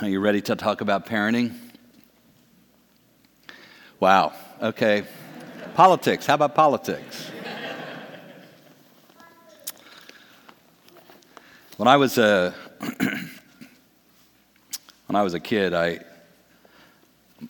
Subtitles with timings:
[0.00, 1.54] Are you ready to talk about parenting?
[4.00, 5.04] Wow, okay.
[5.76, 7.30] politics, how about politics?
[11.76, 12.52] when I was a
[15.06, 16.00] when I was a kid, I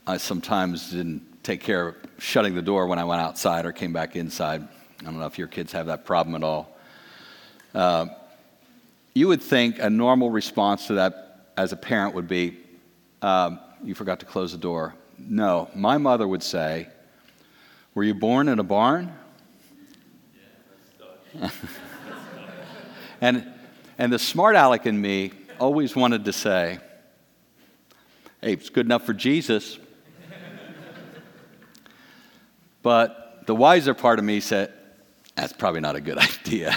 [0.06, 3.95] I sometimes didn't take care of shutting the door when I went outside or came
[3.95, 4.68] back inside.
[5.00, 6.76] I don't know if your kids have that problem at all.
[7.74, 8.08] Uh,
[9.14, 11.23] you would think a normal response to that
[11.57, 12.59] as a parent would be,
[13.22, 14.95] um, You forgot to close the door.
[15.18, 16.89] No, my mother would say,
[17.95, 19.12] Were you born in a barn?
[23.21, 23.46] and,
[23.98, 26.79] and the smart aleck in me always wanted to say,
[28.40, 29.79] Hey, it's good enough for Jesus.
[32.83, 34.73] but the wiser part of me said,
[35.34, 36.77] That's probably not a good idea.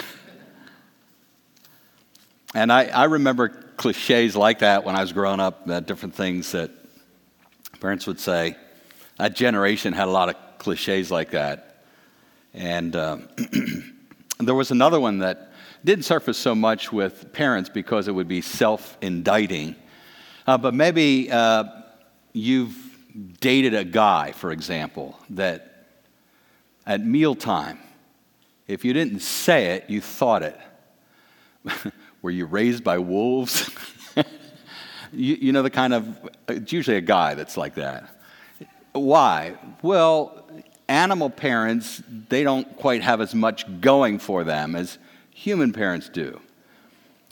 [2.54, 6.52] and I, I remember cliches like that when I was growing up, uh, different things
[6.52, 6.70] that
[7.80, 8.56] parents would say.
[9.16, 11.84] That generation had a lot of cliches like that.
[12.52, 13.28] And um,
[14.38, 15.52] there was another one that
[15.84, 19.76] didn't surface so much with parents because it would be self indicting.
[20.46, 21.64] Uh, but maybe uh,
[22.32, 22.76] you've
[23.40, 25.86] dated a guy, for example, that
[26.84, 27.78] at mealtime,
[28.66, 30.58] if you didn't say it, you thought it.
[32.22, 33.70] Were you raised by wolves?
[35.12, 38.08] you, you, know, the kind of, it's usually a guy that's like that.
[38.92, 39.56] Why?
[39.82, 40.44] Well,
[40.88, 44.98] animal parents, they don't quite have as much going for them as
[45.30, 46.40] human parents do.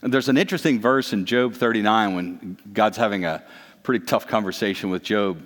[0.03, 3.43] there's an interesting verse in Job 39 when God's having a
[3.83, 5.45] pretty tough conversation with Job.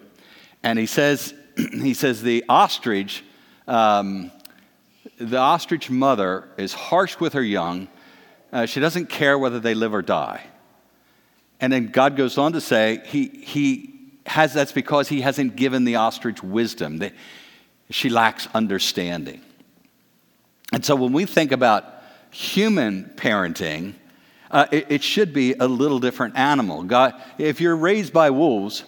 [0.63, 3.25] And he says, he says, the ostrich,
[3.67, 4.31] um,
[5.17, 7.89] the ostrich mother is harsh with her young
[8.53, 10.43] uh, she doesn't care whether they live or die.
[11.61, 13.95] And then God goes on to say, he, he
[14.27, 16.99] has, that's because he hasn't given the ostrich wisdom.
[16.99, 17.13] That
[17.91, 19.43] she lacks understanding.
[20.73, 21.85] And so when we think about
[22.31, 23.95] human parenting,
[24.51, 26.83] uh, it, it, should be a little different animal.
[26.85, 28.85] God, if you're raised by wolves,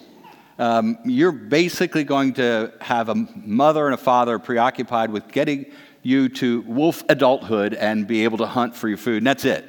[0.59, 5.65] um, you're basically going to have a mother and a father preoccupied with getting
[6.03, 9.65] you to wolf adulthood and be able to hunt for your food, and that's it.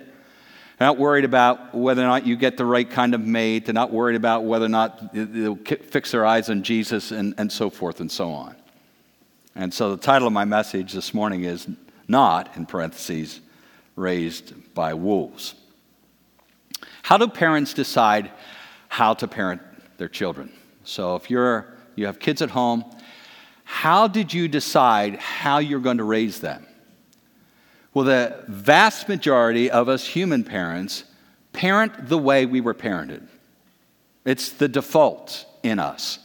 [0.78, 3.66] They're not worried about whether or not you get the right kind of mate.
[3.66, 7.50] They're not worried about whether or not they'll fix their eyes on Jesus and, and
[7.50, 8.56] so forth and so on.
[9.54, 11.68] And so the title of my message this morning is
[12.08, 13.40] Not, in parentheses,
[13.94, 15.54] Raised by Wolves.
[17.02, 18.32] How do parents decide
[18.88, 19.62] how to parent
[19.98, 20.52] their children?
[20.82, 22.84] So if you're, you have kids at home,
[23.64, 26.66] how did you decide how you're going to raise them?
[27.92, 31.04] Well, the vast majority of us human parents
[31.52, 33.26] parent the way we were parented.
[34.24, 36.18] It's the default in us.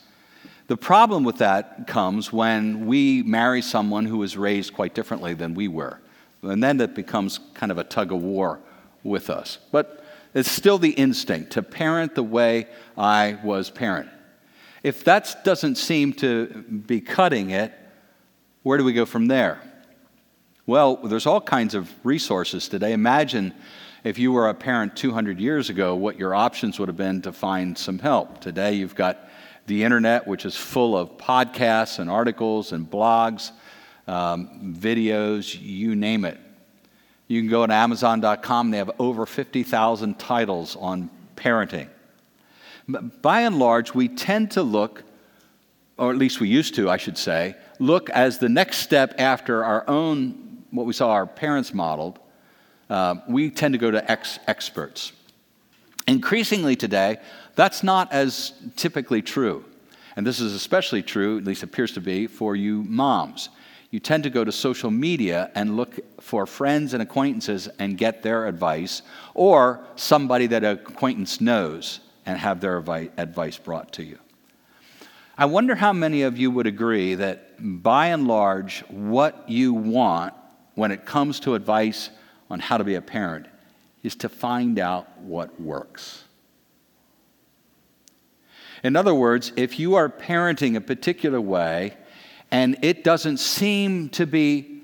[0.68, 5.54] The problem with that comes when we marry someone who was raised quite differently than
[5.54, 6.00] we were.
[6.42, 8.60] And then it becomes kind of a tug of war
[9.04, 9.58] with us.
[9.72, 12.68] But it's still the instinct to parent the way
[12.98, 14.12] I was parented.
[14.84, 16.48] If that doesn't seem to
[16.88, 17.74] be cutting it,
[18.64, 19.62] where do we go from there?
[20.66, 22.94] Well, there's all kinds of resources today.
[22.94, 23.54] Imagine
[24.04, 27.34] if you were a parent 200 years ago, what your options would have been to
[27.34, 28.40] find some help.
[28.40, 29.30] Today, you've got
[29.66, 33.52] the internet, which is full of podcasts and articles and blogs,
[34.08, 36.40] um, videos, you name it.
[37.28, 41.90] You can go to Amazon.com, they have over 50,000 titles on parenting
[42.90, 45.04] by and large, we tend to look,
[45.98, 49.64] or at least we used to, I should say, look as the next step after
[49.64, 52.20] our own, what we saw our parents modeled.
[52.90, 55.12] Uh, we tend to go to ex- experts.
[56.08, 57.18] Increasingly today,
[57.56, 59.64] that's not as typically true.
[60.16, 63.50] And this is especially true, at least appears to be, for you moms.
[63.92, 68.24] You tend to go to social media and look for friends and acquaintances and get
[68.24, 69.02] their advice,
[69.34, 72.78] or somebody that an acquaintance knows and have their
[73.18, 74.20] advice brought to you.
[75.36, 80.36] I wonder how many of you would agree that by and large, what you want
[80.76, 82.12] when it comes to advice
[82.52, 83.48] on how to be a parent
[84.04, 86.24] is to find out what works.
[88.84, 91.98] In other words, if you are parenting a particular way
[92.52, 94.84] and it doesn't seem to be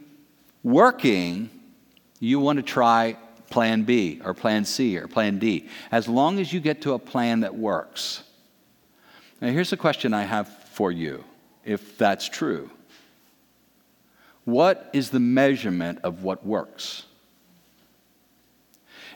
[0.64, 1.52] working,
[2.20, 3.18] you want to try
[3.56, 7.00] plan B or plan C or plan D, as long as you get to a
[7.00, 8.22] plan that works.
[9.40, 11.24] Now, here's a question I have for you,
[11.64, 12.70] if that's true.
[14.44, 17.06] What is the measurement of what works?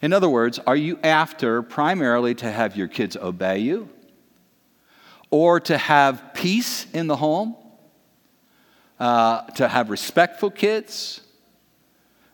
[0.02, 3.90] In other words, are you after primarily to have your kids obey you
[5.32, 7.58] or to have peace in the home,
[9.02, 11.20] uh, to have respectful kids,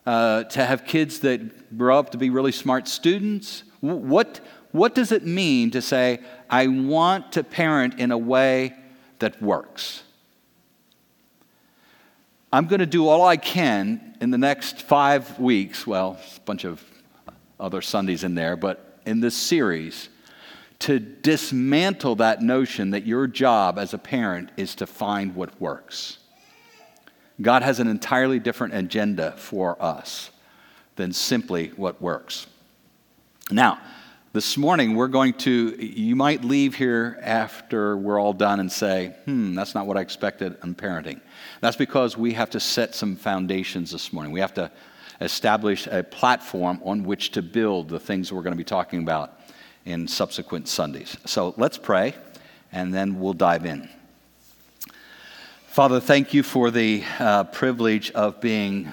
[0.06, 3.64] uh, to have kids that grow up to be really smart students?
[3.80, 4.40] What,
[4.72, 8.74] what does it mean to say, I want to parent in a way
[9.18, 10.02] that works?
[12.52, 15.86] I'm going to do all I can in the next five weeks.
[15.86, 16.82] Well, a bunch of
[17.58, 20.08] other Sundays in there, but in this series
[20.78, 26.18] to dismantle that notion that your job as a parent is to find what works.
[27.40, 30.30] God has an entirely different agenda for us
[30.96, 32.46] than simply what works.
[33.50, 33.78] Now,
[34.32, 39.14] this morning we're going to, you might leave here after we're all done and say,
[39.24, 41.20] hmm, that's not what I expected in parenting.
[41.60, 44.32] That's because we have to set some foundations this morning.
[44.32, 44.70] We have to
[45.20, 49.40] establish a platform on which to build the things we're going to be talking about
[49.86, 51.16] in subsequent Sundays.
[51.24, 52.14] So let's pray,
[52.72, 53.88] and then we'll dive in.
[55.76, 58.90] Father, thank you for the uh, privilege of being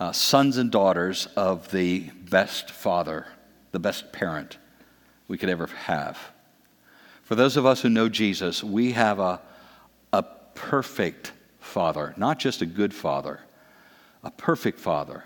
[0.00, 3.26] uh, sons and daughters of the best father,
[3.72, 4.56] the best parent
[5.28, 6.18] we could ever have.
[7.22, 9.42] For those of us who know Jesus, we have a,
[10.10, 10.22] a
[10.54, 13.40] perfect father, not just a good father,
[14.24, 15.24] a perfect father,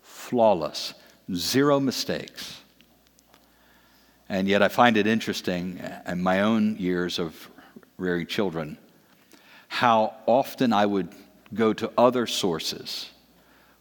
[0.00, 0.94] flawless,
[1.32, 2.62] zero mistakes.
[4.28, 7.48] And yet I find it interesting in my own years of
[7.96, 8.76] rearing children
[9.72, 11.08] how often I would
[11.54, 13.08] go to other sources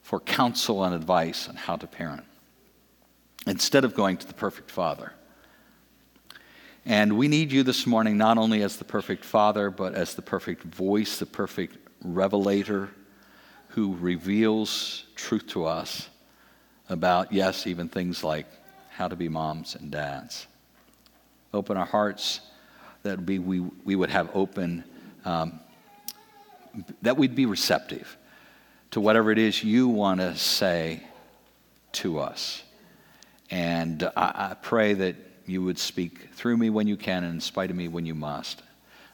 [0.02, 2.24] for counsel and advice on how to parent
[3.46, 5.12] instead of going to the perfect father.
[6.86, 10.22] And we need you this morning not only as the perfect father, but as the
[10.22, 12.90] perfect voice, the perfect revelator
[13.68, 16.08] who reveals truth to us
[16.88, 18.46] about, yes, even things like
[18.92, 20.48] how to be moms and dads.
[21.54, 22.40] Open our hearts
[23.04, 24.86] that we, we, we would have open,
[25.26, 25.60] um,
[27.02, 28.18] that we'd be receptive
[28.92, 31.04] to whatever it is you want to say
[31.94, 32.64] to us.
[33.50, 35.16] And I, I pray that
[35.46, 38.16] you would speak through me when you can and in spite of me when you
[38.16, 38.64] must.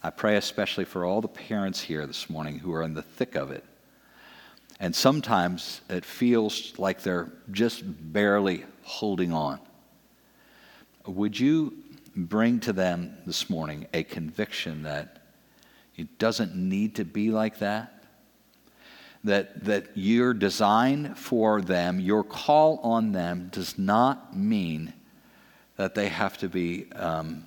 [0.04, 3.36] I pray especially for all the parents here this morning who are in the thick
[3.36, 3.64] of it.
[4.80, 7.82] And sometimes it feels like they're just
[8.14, 9.60] barely holding on.
[11.08, 11.74] Would you
[12.16, 15.17] bring to them this morning a conviction that
[15.98, 17.94] it doesn't need to be like that?
[19.24, 24.94] That, that your design for them, your call on them, does not mean
[25.76, 27.46] that they have to be um,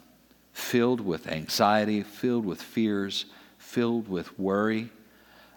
[0.52, 3.26] filled with anxiety, filled with fears,
[3.56, 4.91] filled with worry,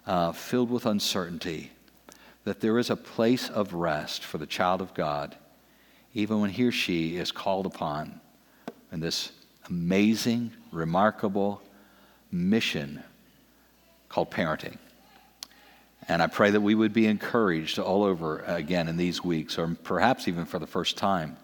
[0.06, 1.72] uh, filled with uncertainty.
[2.46, 5.36] That there is a place of rest for the child of God,
[6.14, 8.22] even when he or she is called upon
[8.92, 9.32] in this
[9.68, 11.62] amazing, remarkable
[12.34, 13.04] mission
[14.10, 14.78] called parenting.
[16.08, 19.78] And I pray that we would be encouraged all over again in these weeks, or
[19.84, 21.38] perhaps even for the first time,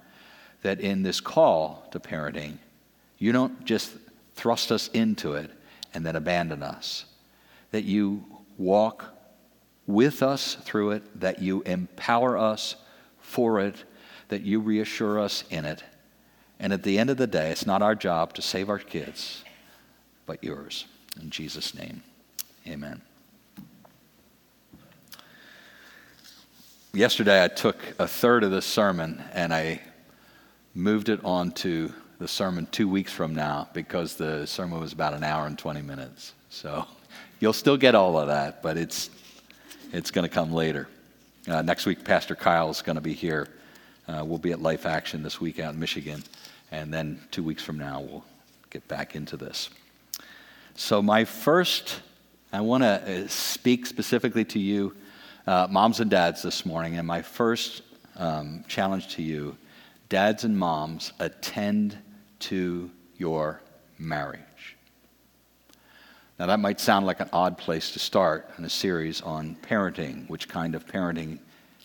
[0.63, 2.57] that in this call to parenting,
[3.17, 3.91] you don't just
[4.35, 5.51] thrust us into it
[5.93, 7.05] and then abandon us,
[7.71, 8.23] that you
[8.57, 9.05] walk
[9.87, 12.75] with us through it, that you empower us
[13.19, 13.83] for it,
[14.27, 15.83] that you reassure us in it.
[16.59, 19.43] And at the end of the day, it's not our job to save our kids,
[20.29, 20.85] but yours.
[21.19, 22.03] In Jesus' name,
[22.67, 23.01] amen.
[26.93, 29.81] Yesterday, I took a third of this sermon and I
[30.75, 35.15] moved it on to the sermon two weeks from now because the sermon was about
[35.15, 36.33] an hour and 20 minutes.
[36.51, 36.85] So
[37.39, 39.09] you'll still get all of that, but it's,
[39.91, 40.87] it's going to come later.
[41.47, 43.47] Uh, next week, Pastor Kyle is going to be here.
[44.07, 46.23] Uh, we'll be at Life Action this week out in Michigan.
[46.71, 48.25] And then two weeks from now, we'll
[48.69, 49.71] get back into this.
[50.81, 51.99] So, my first,
[52.53, 52.87] I want to
[53.25, 54.95] uh, speak specifically to you,
[55.45, 56.95] uh, moms and dads, this morning.
[56.95, 57.81] And my first
[58.15, 59.57] um, challenge to you
[60.07, 61.97] dads and moms, attend
[62.39, 63.59] to your
[63.97, 64.77] marriage.
[66.39, 70.29] Now, that might sound like an odd place to start in a series on parenting,
[70.29, 71.39] which kind of parenting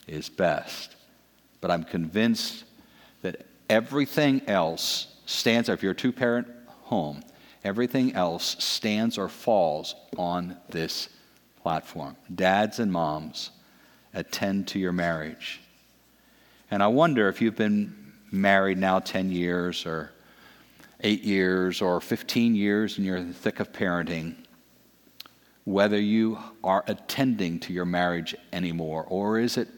[0.06, 0.94] is best.
[1.60, 2.62] But I'm convinced
[3.22, 6.46] that everything else stands, if you're a two parent
[6.82, 7.24] home,
[7.64, 11.09] everything else stands or falls on this
[11.62, 12.16] platform.
[12.35, 13.50] Dads and moms,
[14.12, 15.61] attend to your marriage.
[16.71, 20.12] And I wonder if you've been married now 10 years or
[21.00, 24.35] eight years or 15 years and you're in the thick of parenting,
[25.64, 29.68] whether you are attending to your marriage anymore, or is it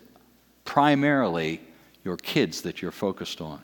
[0.65, 1.61] primarily
[2.05, 3.63] your kids that you're focused on?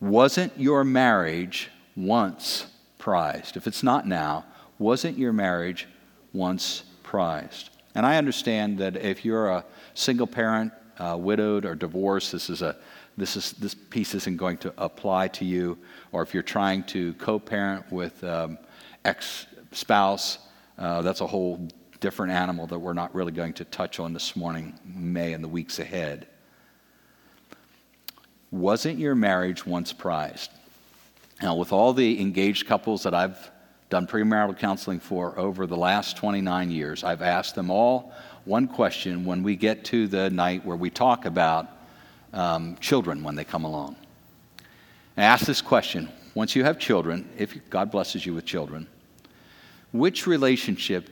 [0.00, 2.66] Wasn't your marriage once
[2.98, 3.56] prized?
[3.56, 4.44] If it's not now,
[4.78, 5.88] wasn't your marriage
[6.32, 7.70] once prized?
[7.94, 9.64] And I understand that if you're a
[9.94, 12.76] single parent, uh, widowed, or divorced, this is a
[13.16, 15.76] this is this piece isn't going to apply to you.
[16.12, 18.58] Or if you're trying to co-parent with um,
[19.04, 20.38] ex-spouse,
[20.78, 24.36] uh, that's a whole different animal that we're not really going to touch on this
[24.36, 26.28] morning, may and the weeks ahead.
[28.52, 30.52] Wasn't your marriage once prized?
[31.40, 33.50] Now, with all the engaged couples that I've
[33.90, 38.12] done premarital counseling for over the last 29 years, I've asked them all
[38.44, 41.68] one question when we get to the night where we talk about
[42.32, 43.96] um, children when they come along.
[45.16, 48.86] I ask this question once you have children, if God blesses you with children,
[49.92, 51.10] which relationship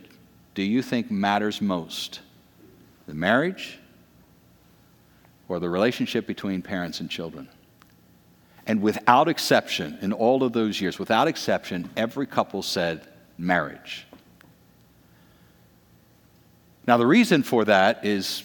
[0.54, 2.20] do you think matters most?
[3.06, 3.78] The marriage
[5.48, 7.48] or the relationship between parents and children?
[8.66, 13.06] And without exception, in all of those years, without exception, every couple said
[13.38, 14.06] marriage.
[16.86, 18.44] Now, the reason for that is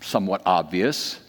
[0.00, 1.20] somewhat obvious.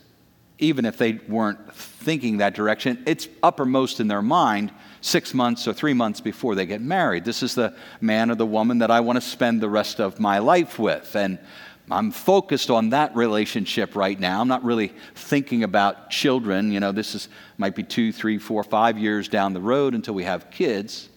[0.59, 5.73] Even if they weren't thinking that direction, it's uppermost in their mind six months or
[5.73, 7.25] three months before they get married.
[7.25, 10.19] This is the man or the woman that I want to spend the rest of
[10.19, 11.15] my life with.
[11.15, 11.39] And
[11.91, 14.39] I'm focused on that relationship right now.
[14.39, 16.71] I'm not really thinking about children.
[16.71, 20.13] You know, this is might be two, three, four, five years down the road until
[20.13, 21.09] we have kids.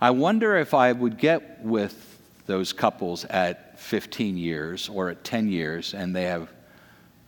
[0.00, 5.48] I wonder if I would get with those couples at 15 years or at 10
[5.48, 6.50] years and they have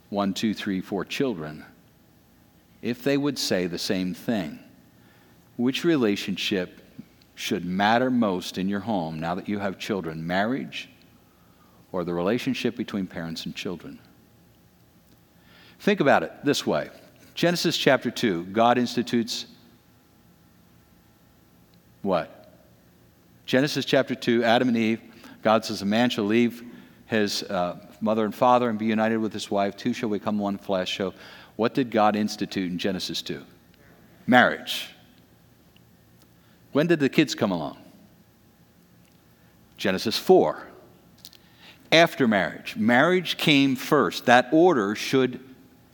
[0.09, 1.64] one, two, three, four children,
[2.81, 4.59] if they would say the same thing.
[5.57, 6.81] Which relationship
[7.35, 10.26] should matter most in your home now that you have children?
[10.26, 10.88] Marriage
[11.92, 13.99] or the relationship between parents and children.
[15.78, 16.90] Think about it this way
[17.34, 19.46] Genesis chapter 2, God institutes
[22.02, 22.50] what?
[23.46, 25.00] Genesis chapter 2, Adam and Eve,
[25.42, 26.62] God says, A man shall leave
[27.06, 29.76] his uh, mother and father and be united with his wife.
[29.76, 30.96] Two shall become one flesh.
[30.99, 31.14] So,
[31.56, 33.42] what did God institute in Genesis 2?
[34.26, 34.88] Marriage.
[36.72, 37.78] When did the kids come along?
[39.76, 40.66] Genesis 4
[41.92, 42.75] after marriage.
[42.76, 44.26] Marriage came first.
[44.26, 45.38] That order should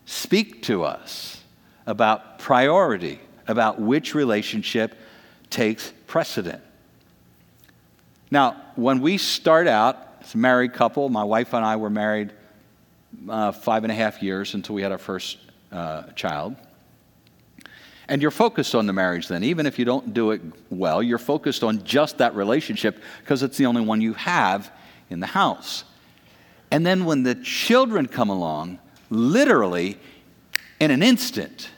[0.06, 1.42] speak to us
[1.86, 4.96] about priority, about which relationship
[5.50, 6.62] takes precedent.
[8.30, 12.32] Now, when we start out, as a married couple, my wife and I were married
[13.28, 15.38] uh, five and a half years until we had our first
[15.72, 16.56] uh, child.
[18.06, 19.42] And you're focused on the marriage then.
[19.44, 20.40] Even if you don't do it
[20.70, 24.72] well, you're focused on just that relationship because it's the only one you have
[25.10, 25.84] in the house.
[26.70, 28.78] And then when the children come along,
[29.10, 29.98] literally
[30.80, 31.70] in an instant,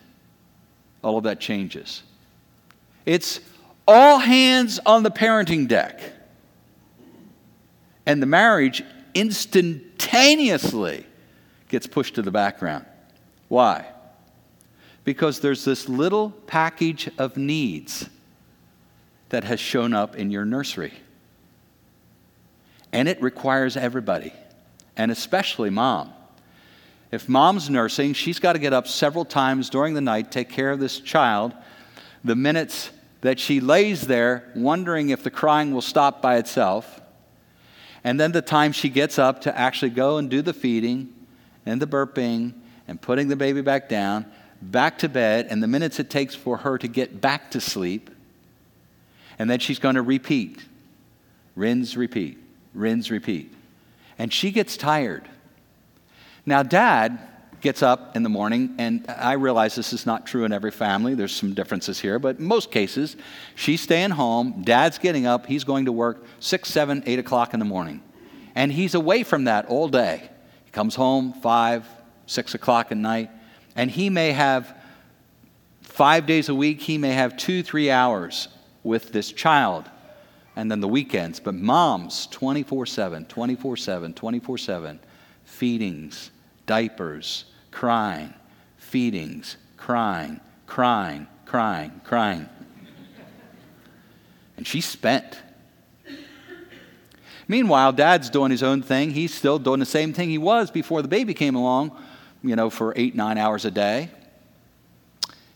[1.03, 2.03] all of that changes.
[3.07, 3.41] It's
[3.87, 6.01] all hands on the parenting deck.
[8.07, 8.83] And the marriage
[9.15, 11.07] instantaneously
[11.69, 12.87] gets pushed to the background.
[13.49, 13.87] Why?
[15.05, 18.09] Because there's this little package of needs
[19.31, 20.93] that has shown up in your nursery.
[22.93, 24.33] And it requires everybody
[24.97, 26.13] and especially mom.
[27.11, 30.71] If mom's nursing, she's got to get up several times during the night, take care
[30.71, 31.55] of this child.
[32.23, 32.91] The minutes
[33.23, 37.01] that she lays there wondering if the crying will stop by itself,
[38.05, 41.13] and then the time she gets up to actually go and do the feeding
[41.67, 42.53] and the burping
[42.87, 44.27] and putting the baby back down,
[44.63, 48.11] back to bed, and the minutes it takes for her to get back to sleep,
[49.39, 50.59] and then she's going to repeat
[51.57, 52.39] rinse, repeat,
[52.75, 53.53] rinse, repeat
[54.21, 55.27] and she gets tired.
[56.45, 57.19] Now, dad
[57.63, 61.15] gets up in the morning, and I realize this is not true in every family.
[61.15, 63.17] There's some differences here, but in most cases,
[63.55, 67.61] she's staying home, dad's getting up, he's going to work six, seven, eight o'clock in
[67.61, 68.03] the morning.
[68.55, 70.29] And he's away from that all day.
[70.67, 71.87] He comes home five,
[72.27, 73.31] six o'clock at night,
[73.75, 74.77] and he may have
[75.81, 78.49] five days a week, he may have two, three hours
[78.83, 79.89] with this child
[80.61, 81.41] and then the weekends.
[81.41, 85.01] But moms, 24 7, 24 7, 24 7,
[85.45, 86.31] feedings,
[86.67, 88.35] diapers, crying,
[88.77, 92.47] feedings, crying, crying, crying, crying.
[94.59, 95.39] And she's spent.
[97.49, 99.13] Meanwhile, dad's doing his own thing.
[99.13, 101.97] He's still doing the same thing he was before the baby came along,
[102.45, 104.11] you know, for eight, nine hours a day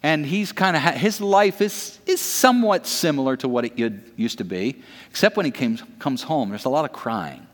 [0.05, 3.79] and he's kind of his life is, is somewhat similar to what it
[4.17, 7.47] used to be except when he came, comes home there's a lot of crying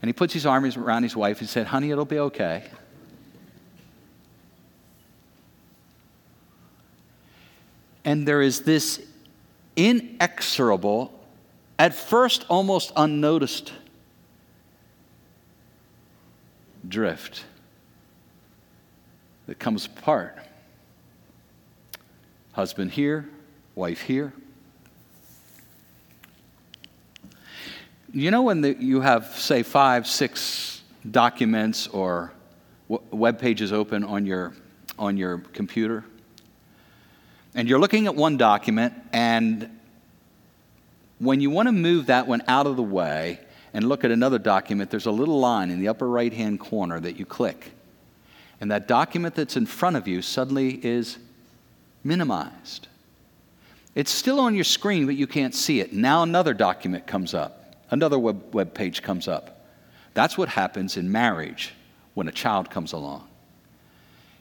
[0.00, 2.64] and he puts his arms around his wife and said honey it'll be okay
[8.04, 9.00] And there is this
[9.76, 11.12] inexorable,
[11.78, 13.72] at first almost unnoticed
[16.86, 17.44] drift
[19.46, 20.36] that comes apart.
[22.52, 23.28] Husband here,
[23.74, 24.34] wife here.
[28.12, 32.30] You know, when the, you have, say, five, six documents or
[32.90, 34.52] w- web pages open on your,
[34.98, 36.04] on your computer,
[37.54, 39.70] and you're looking at one document, and
[41.18, 43.40] when you want to move that one out of the way
[43.72, 47.00] and look at another document, there's a little line in the upper right hand corner
[47.00, 47.72] that you click.
[48.60, 51.16] And that document that's in front of you suddenly is
[52.04, 52.88] minimized.
[53.94, 55.92] It's still on your screen, but you can't see it.
[55.92, 59.60] Now another document comes up another web, web page comes up.
[60.14, 61.74] That's what happens in marriage
[62.14, 63.28] when a child comes along.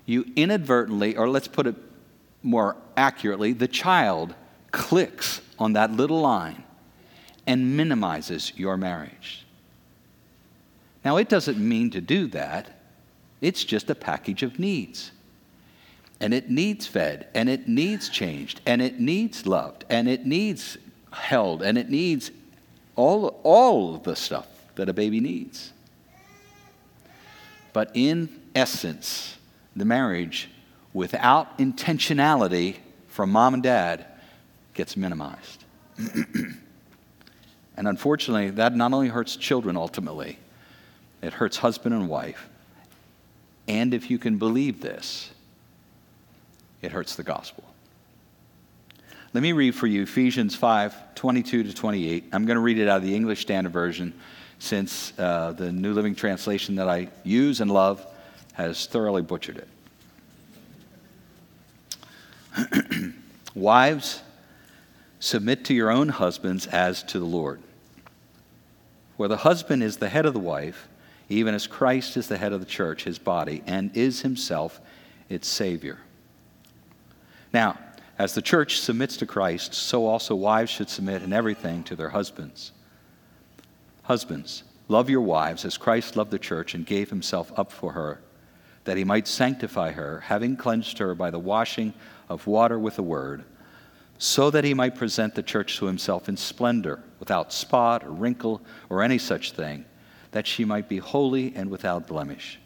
[0.06, 1.76] You inadvertently, or let's put it
[2.42, 4.34] more accurately, the child
[4.72, 6.64] clicks on that little line
[7.46, 9.46] and minimizes your marriage.
[11.04, 12.80] Now, it doesn't mean to do that,
[13.42, 15.12] it's just a package of needs.
[16.22, 20.78] And it needs fed, and it needs changed, and it needs loved, and it needs
[21.12, 22.32] held, and it needs
[22.96, 25.74] all, all of the stuff that a baby needs.
[27.74, 29.38] But in essence,
[29.76, 30.50] the marriage,
[30.94, 34.06] without intentionality from mom and dad,
[34.74, 35.66] gets minimized.
[35.98, 36.58] and
[37.88, 40.38] unfortunately, that not only hurts children ultimately,
[41.22, 42.48] it hurts husband and wife.
[43.68, 45.32] And if you can believe this,
[46.82, 47.64] it hurts the gospel.
[49.34, 52.26] Let me read for you Ephesians 5 22 to 28.
[52.34, 54.14] I'm going to read it out of the English Standard Version
[54.60, 58.06] since uh, the New Living Translation that I use and love
[58.54, 59.64] has thoroughly butchered
[62.58, 63.14] it.
[63.56, 64.22] Wives,
[65.20, 67.62] submit to your own husbands as to the Lord.
[69.18, 70.88] For the husband is the head of the wife,
[71.30, 74.82] even as Christ is the head of the church, his body, and is himself
[75.30, 76.00] its Savior.
[77.54, 77.78] Now,
[78.18, 82.10] as the church submits to Christ, so also wives should submit in everything to their
[82.10, 82.72] husbands.
[84.04, 88.22] Husbands, love your wives as Christ loved the church and gave himself up for her,
[88.84, 91.94] that he might sanctify her, having cleansed her by the washing
[92.30, 93.44] of water with the word,
[94.18, 98.62] so that he might present the church to himself in splendor, without spot or wrinkle
[98.90, 99.86] or any such thing,
[100.32, 102.60] that she might be holy and without blemish.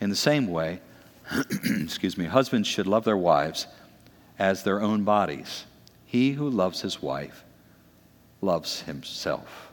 [0.00, 0.80] In the same way,
[1.64, 3.66] excuse me, husbands should love their wives
[4.38, 5.64] as their own bodies.
[6.04, 7.44] He who loves his wife
[8.40, 9.70] loves himself.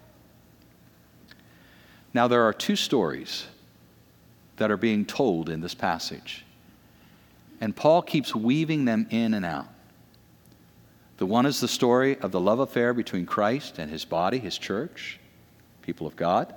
[2.14, 3.48] Now, there are two stories
[4.58, 6.46] that are being told in this passage,
[7.60, 9.68] and Paul keeps weaving them in and out.
[11.18, 14.58] The one is the story of the love affair between Christ and his body, his
[14.58, 15.20] church,
[15.84, 16.54] people of God.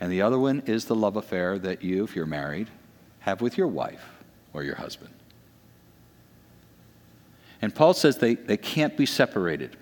[0.00, 2.68] And the other one is the love affair that you, if you're married,
[3.22, 4.04] have with your wife
[4.52, 5.14] or your husband.
[7.60, 9.76] And Paul says they, they can't be separated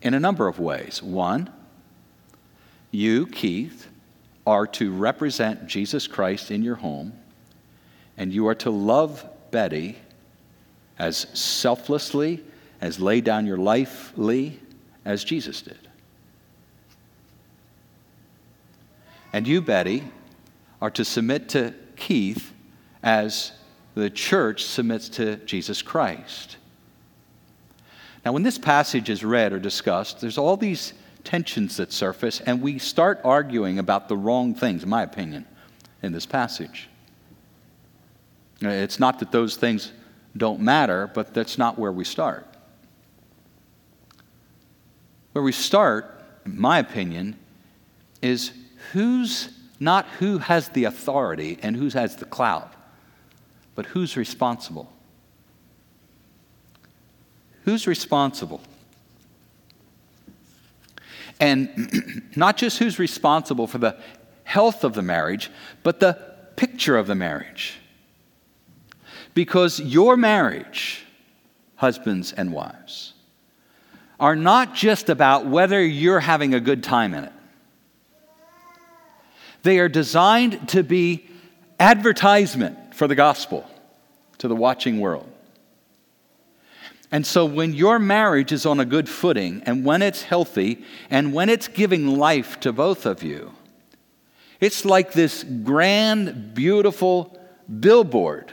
[0.00, 1.02] in a number of ways.
[1.02, 1.50] One,
[2.90, 3.88] you, Keith,
[4.46, 7.12] are to represent Jesus Christ in your home,
[8.16, 9.96] and you are to love Betty
[10.98, 12.42] as selflessly,
[12.80, 14.60] as lay down your life, Lee,
[15.04, 15.78] as Jesus did.
[19.32, 20.04] And you, Betty,
[20.82, 22.52] are to submit to Keith
[23.04, 23.52] as
[23.94, 26.56] the church submits to Jesus Christ.
[28.24, 30.92] Now, when this passage is read or discussed, there's all these
[31.22, 35.46] tensions that surface, and we start arguing about the wrong things, in my opinion,
[36.02, 36.88] in this passage.
[38.60, 39.92] It's not that those things
[40.36, 42.44] don't matter, but that's not where we start.
[45.30, 47.38] Where we start, in my opinion,
[48.20, 48.50] is
[48.92, 49.48] who's
[49.82, 52.72] not who has the authority and who has the clout.
[53.74, 54.92] But who's responsible?
[57.64, 58.60] Who's responsible?
[61.40, 63.96] And not just who's responsible for the
[64.44, 65.50] health of the marriage,
[65.82, 66.18] but the
[66.54, 67.80] picture of the marriage.
[69.34, 71.04] Because your marriage,
[71.76, 73.14] husbands and wives,
[74.20, 77.32] are not just about whether you're having a good time in it.
[79.62, 81.28] They are designed to be
[81.78, 83.68] advertisement for the gospel
[84.38, 85.28] to the watching world.
[87.10, 91.34] And so, when your marriage is on a good footing, and when it's healthy, and
[91.34, 93.52] when it's giving life to both of you,
[94.60, 97.38] it's like this grand, beautiful
[97.80, 98.50] billboard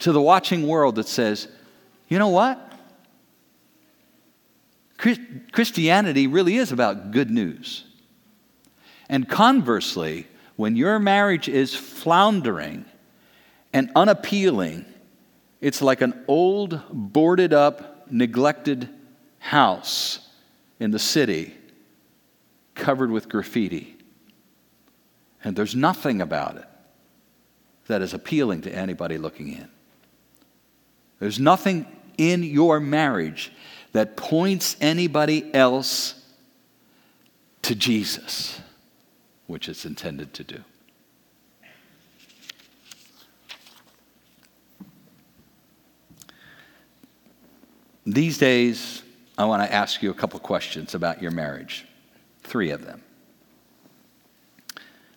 [0.00, 1.48] to the watching world that says,
[2.08, 2.60] you know what?
[4.98, 7.84] Christianity really is about good news.
[9.08, 12.84] And conversely, when your marriage is floundering
[13.72, 14.84] and unappealing,
[15.60, 18.88] it's like an old, boarded up, neglected
[19.38, 20.20] house
[20.80, 21.54] in the city
[22.74, 23.96] covered with graffiti.
[25.42, 26.66] And there's nothing about it
[27.86, 29.68] that is appealing to anybody looking in.
[31.18, 33.52] There's nothing in your marriage
[33.92, 36.14] that points anybody else
[37.62, 38.60] to Jesus,
[39.48, 40.62] which it's intended to do.
[48.06, 49.02] These days,
[49.36, 51.86] I want to ask you a couple questions about your marriage.
[52.42, 53.02] Three of them.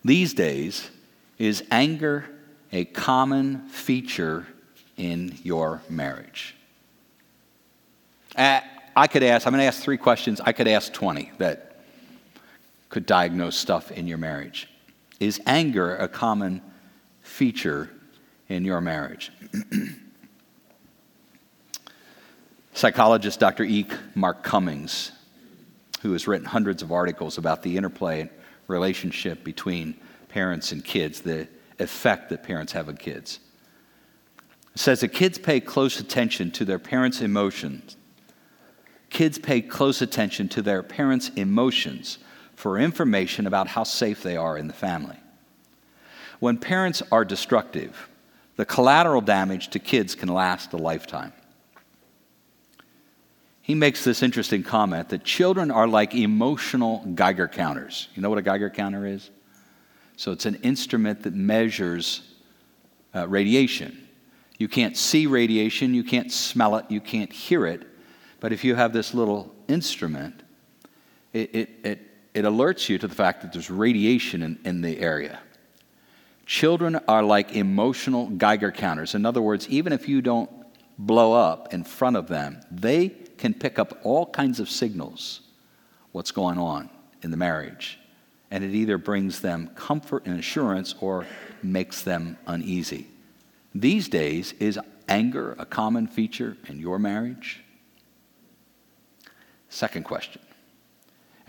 [0.03, 0.89] These days,
[1.37, 2.25] is anger
[2.71, 4.45] a common feature
[4.97, 6.55] in your marriage?
[8.35, 8.61] Uh,
[8.95, 10.41] I could ask, I'm going to ask three questions.
[10.41, 11.70] I could ask 20 that
[12.91, 14.67] could diagnose stuff in your marriage.
[15.19, 16.61] Is anger a common
[17.21, 17.89] feature
[18.49, 19.31] in your marriage?
[22.73, 23.63] Psychologist Dr.
[23.63, 23.87] E.
[24.13, 25.13] Mark Cummings,
[26.01, 28.29] who has written hundreds of articles about the interplay and
[28.67, 29.95] relationship between
[30.27, 31.47] parents and kids, the
[31.79, 33.39] effect that parents have on kids,
[34.75, 37.95] says that kids pay close attention to their parents' emotions.
[39.09, 42.17] Kids pay close attention to their parents' emotions
[42.61, 45.17] for information about how safe they are in the family.
[46.39, 48.09] When parents are destructive,
[48.55, 51.33] the collateral damage to kids can last a lifetime
[53.71, 58.09] he makes this interesting comment that children are like emotional Geiger counters.
[58.15, 59.29] You know what a Geiger counter is?
[60.17, 62.21] So it's an instrument that measures
[63.15, 64.09] uh, radiation.
[64.57, 67.87] You can't see radiation, you can't smell it, you can't hear it,
[68.39, 70.43] but if you have this little instrument,
[71.31, 74.99] it, it, it, it alerts you to the fact that there's radiation in, in the
[74.99, 75.39] area.
[76.45, 79.15] Children are like emotional Geiger counters.
[79.15, 80.49] In other words, even if you don't
[80.97, 85.41] blow up in front of them, they can pick up all kinds of signals
[86.11, 86.89] what's going on
[87.21, 87.99] in the marriage.
[88.49, 91.25] And it either brings them comfort and assurance or
[91.63, 93.07] makes them uneasy.
[93.73, 97.63] These days, is anger a common feature in your marriage?
[99.69, 100.41] Second question.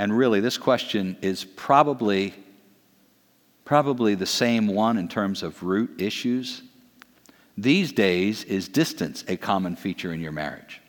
[0.02, 2.34] And really, this question is probably,
[3.64, 6.62] probably the same one in terms of root issues.
[7.56, 10.80] These days, is distance a common feature in your marriage?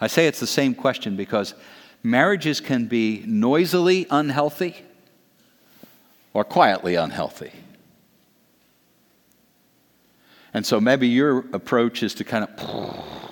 [0.00, 1.54] I say it's the same question because
[2.04, 4.76] marriages can be noisily unhealthy
[6.34, 7.50] or quietly unhealthy.
[10.54, 13.27] And so maybe your approach is to kind of,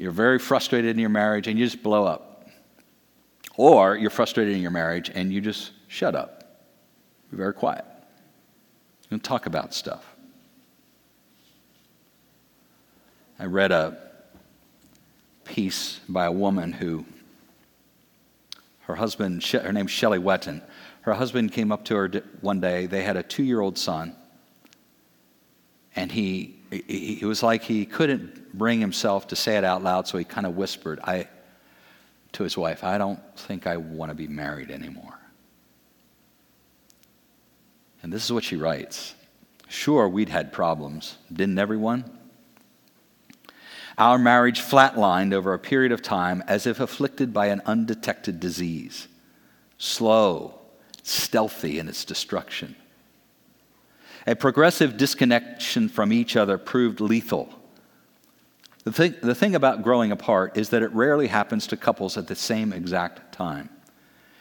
[0.00, 2.48] you're very frustrated in your marriage and you just blow up.
[3.58, 6.64] Or you're frustrated in your marriage and you just shut up.
[7.30, 7.84] You're very quiet.
[9.10, 10.02] Don't talk about stuff.
[13.38, 13.98] I read a
[15.44, 17.04] piece by a woman who,
[18.84, 20.62] her husband, her name's Shelley Wetton.
[21.02, 22.08] Her husband came up to her
[22.40, 22.86] one day.
[22.86, 24.16] They had a two year old son.
[25.94, 30.18] And he, he, was like he couldn't bring himself to say it out loud, so
[30.18, 31.28] he kind of whispered I,
[32.32, 35.18] to his wife, I don't think I want to be married anymore.
[38.02, 39.14] And this is what she writes.
[39.68, 41.18] Sure, we'd had problems.
[41.32, 42.18] Didn't everyone?
[43.98, 49.08] Our marriage flatlined over a period of time as if afflicted by an undetected disease,
[49.76, 50.58] slow,
[51.02, 52.76] stealthy in its destruction.
[54.26, 57.54] A progressive disconnection from each other proved lethal.
[58.84, 62.26] The thing, the thing about growing apart is that it rarely happens to couples at
[62.26, 63.68] the same exact time.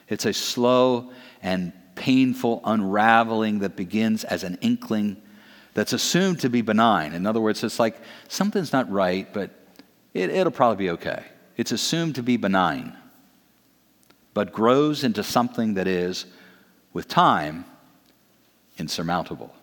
[0.08, 1.12] It's a slow
[1.42, 5.22] and painful unraveling that begins as an inkling
[5.74, 7.14] that's assumed to be benign.
[7.14, 9.52] In other words, it's like something's not right, but
[10.14, 11.24] it, it'll probably be okay.
[11.58, 12.98] It's assumed to be benign,
[14.34, 16.26] but grows into something that is,
[16.94, 17.66] with time,
[18.78, 19.54] insurmountable.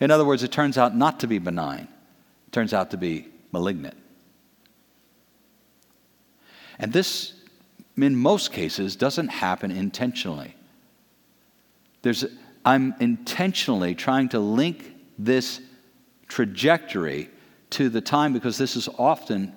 [0.00, 1.88] In other words, it turns out not to be benign,
[2.46, 3.96] it turns out to be malignant.
[6.78, 7.34] And this,
[7.96, 10.54] in most cases, doesn't happen intentionally.
[12.02, 12.24] There's,
[12.64, 15.60] I'm intentionally trying to link this
[16.28, 17.30] trajectory
[17.70, 19.52] to the time because this is often,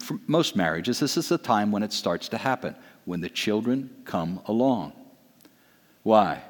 [0.00, 3.88] for most marriages, this is the time when it starts to happen, when the children
[4.04, 4.92] come along.
[6.02, 6.42] Why?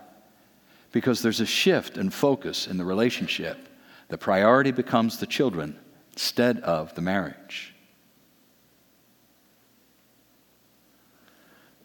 [0.93, 3.69] Because there's a shift in focus in the relationship
[4.11, 5.79] the priority becomes the children
[6.13, 7.73] instead of the marriage.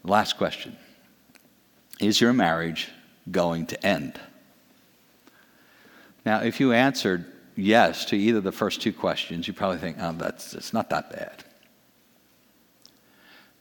[0.02, 0.76] Last question
[2.00, 2.90] Is your marriage
[3.30, 4.20] going to end?
[6.24, 10.12] Now, if you answered yes to either the first two questions, you probably think, oh,
[10.12, 11.44] that's, it's not that bad.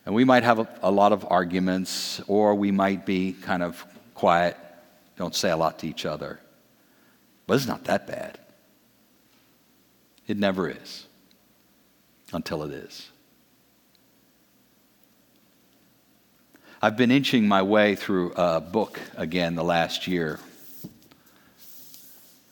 [0.05, 3.86] And we might have a, a, lot of arguments, or we might be kind of
[4.15, 4.58] quiet,
[5.17, 6.39] don't say a lot to each other.
[7.47, 8.39] But it's not that bad.
[10.28, 11.06] It never is
[12.34, 13.10] until it is.
[16.82, 20.39] I've been inching my way through a book again the last year.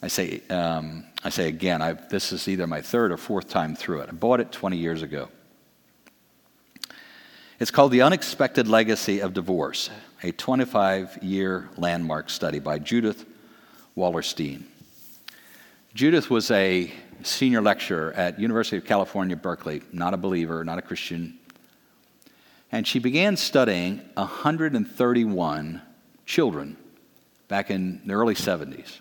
[0.02, 3.76] I say, um, I say again, I, this is either my third or fourth time
[3.76, 4.10] through it.
[4.10, 5.30] I bought it 20 years ago.
[7.60, 9.90] It's called The Unexpected Legacy of Divorce,
[10.24, 13.26] a 25 year landmark study by Judith
[13.96, 14.64] Wallerstein.
[15.94, 16.92] Judith was a
[17.24, 21.38] senior lecturer at University of California, Berkeley, not a believer, not a Christian.
[22.72, 25.82] And she began studying 131
[26.26, 26.78] children
[27.50, 29.00] back in the early 70s.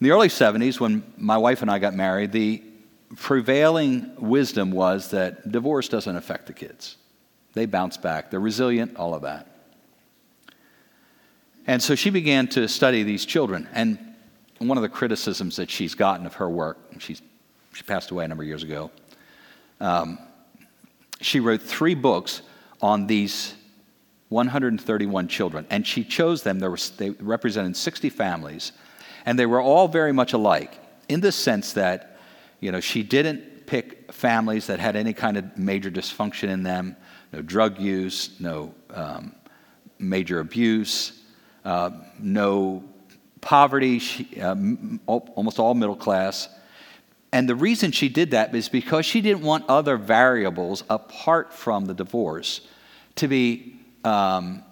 [0.00, 2.62] In the early 70s, when my wife and I got married, the
[3.16, 6.96] prevailing wisdom was that divorce doesn't affect the kids.
[7.54, 9.49] They bounce back, they're resilient, all of that.
[11.66, 13.68] And so she began to study these children.
[13.72, 13.98] And
[14.58, 17.22] one of the criticisms that she's gotten of her work, she's,
[17.72, 18.90] she passed away a number of years ago,
[19.80, 20.18] um,
[21.20, 22.42] she wrote three books
[22.80, 23.54] on these
[24.30, 25.66] 131 children.
[25.70, 28.72] And she chose them, there was, they represented 60 families,
[29.26, 32.18] and they were all very much alike in the sense that,
[32.60, 36.96] you know, she didn't pick families that had any kind of major dysfunction in them,
[37.32, 39.34] no drug use, no um,
[39.98, 41.19] major abuse,
[41.64, 42.84] uh, no
[43.40, 44.54] poverty, she, uh,
[45.06, 46.48] almost all middle class.
[47.32, 51.86] And the reason she did that is because she didn't want other variables apart from
[51.86, 52.60] the divorce
[53.16, 54.64] to be um,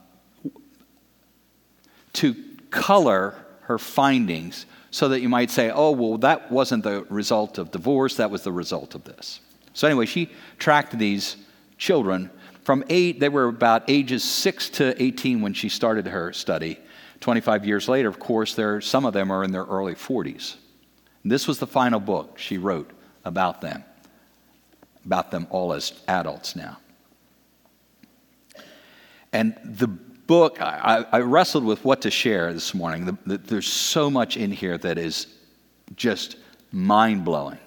[2.14, 2.34] to
[2.70, 7.70] color her findings so that you might say, oh, well, that wasn't the result of
[7.70, 9.40] divorce, that was the result of this.
[9.74, 11.36] So, anyway, she tracked these
[11.76, 12.30] children
[12.68, 16.78] from eight, they were about ages 6 to 18 when she started her study.
[17.20, 20.56] 25 years later, of course, there, some of them are in their early 40s.
[21.22, 22.90] And this was the final book she wrote
[23.24, 23.84] about them,
[25.06, 26.76] about them all as adults now.
[29.32, 33.06] And the book, I, I wrestled with what to share this morning.
[33.06, 35.26] The, the, there's so much in here that is
[35.96, 36.36] just
[36.70, 37.60] mind blowing.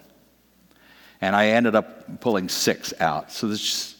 [1.22, 3.32] And I ended up pulling six out.
[3.32, 3.91] So this,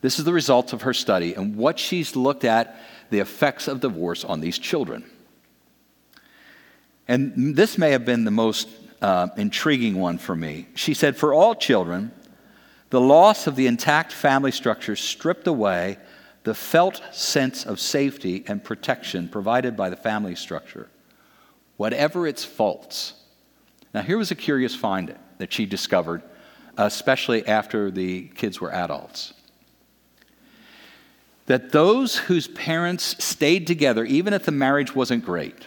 [0.00, 2.80] this is the results of her study and what she's looked at
[3.10, 5.04] the effects of divorce on these children.
[7.08, 8.68] And this may have been the most
[9.00, 10.68] uh, intriguing one for me.
[10.74, 12.12] She said, For all children,
[12.90, 15.98] the loss of the intact family structure stripped away
[16.44, 20.88] the felt sense of safety and protection provided by the family structure,
[21.76, 23.14] whatever its faults.
[23.92, 26.22] Now, here was a curious find that she discovered,
[26.76, 29.32] especially after the kids were adults
[31.48, 35.66] that those whose parents stayed together, even if the marriage wasn't great,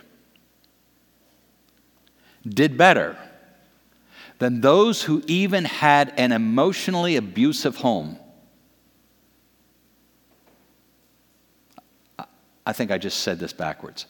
[2.48, 3.18] did better
[4.38, 8.18] than those who even had an emotionally abusive home.
[12.64, 14.06] I think I just said this backwards.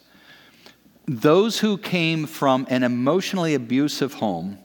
[1.06, 4.58] Those who came from an emotionally abusive home,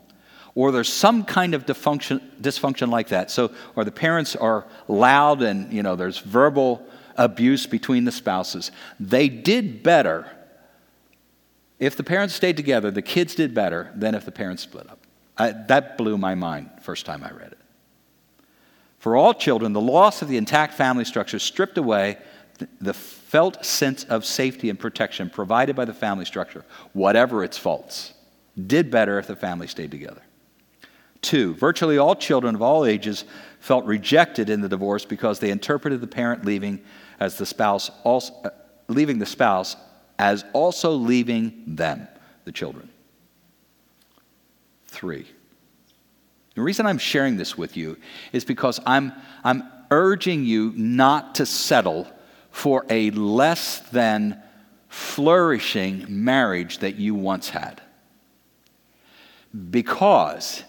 [0.56, 3.32] or there's some kind of dysfunction, dysfunction like that.
[3.32, 6.86] So, or the parents are loud and you know there's verbal
[7.18, 8.72] abuse between the spouses.
[9.00, 10.30] They did better.
[11.80, 15.00] If the parents stayed together, the kids did better than if the parents split up.
[15.38, 17.58] I, that blew my mind first time I read it.
[19.00, 22.18] For all children, the loss of the intact family structure stripped away
[22.58, 27.58] the, the felt sense of safety and protection provided by the family structure, whatever its
[27.58, 28.14] faults,
[28.66, 30.22] did better if the family stayed together.
[31.22, 33.26] Two, virtually all children of all ages
[33.60, 36.82] felt rejected in the divorce because they interpreted the parent leaving
[37.20, 38.50] as the spouse also, uh,
[38.88, 39.76] leaving the spouse
[40.20, 42.08] as also leaving them,
[42.46, 42.90] the children.
[44.88, 45.28] Three.
[46.56, 47.98] The reason I'm sharing this with you
[48.34, 52.08] is because I'm, I'm urging you not to settle
[52.50, 54.42] for a less than
[54.90, 57.82] flourishing marriage that you once had.
[59.70, 60.64] Because,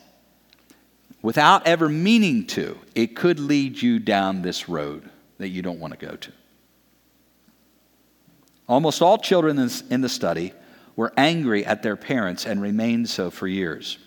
[1.23, 5.09] without ever meaning to, it could lead you down this road
[5.39, 6.33] that you don't want to go to.
[8.69, 9.59] Almost all children
[9.91, 10.53] in the study
[10.95, 13.99] were angry at their parents and remained so for years.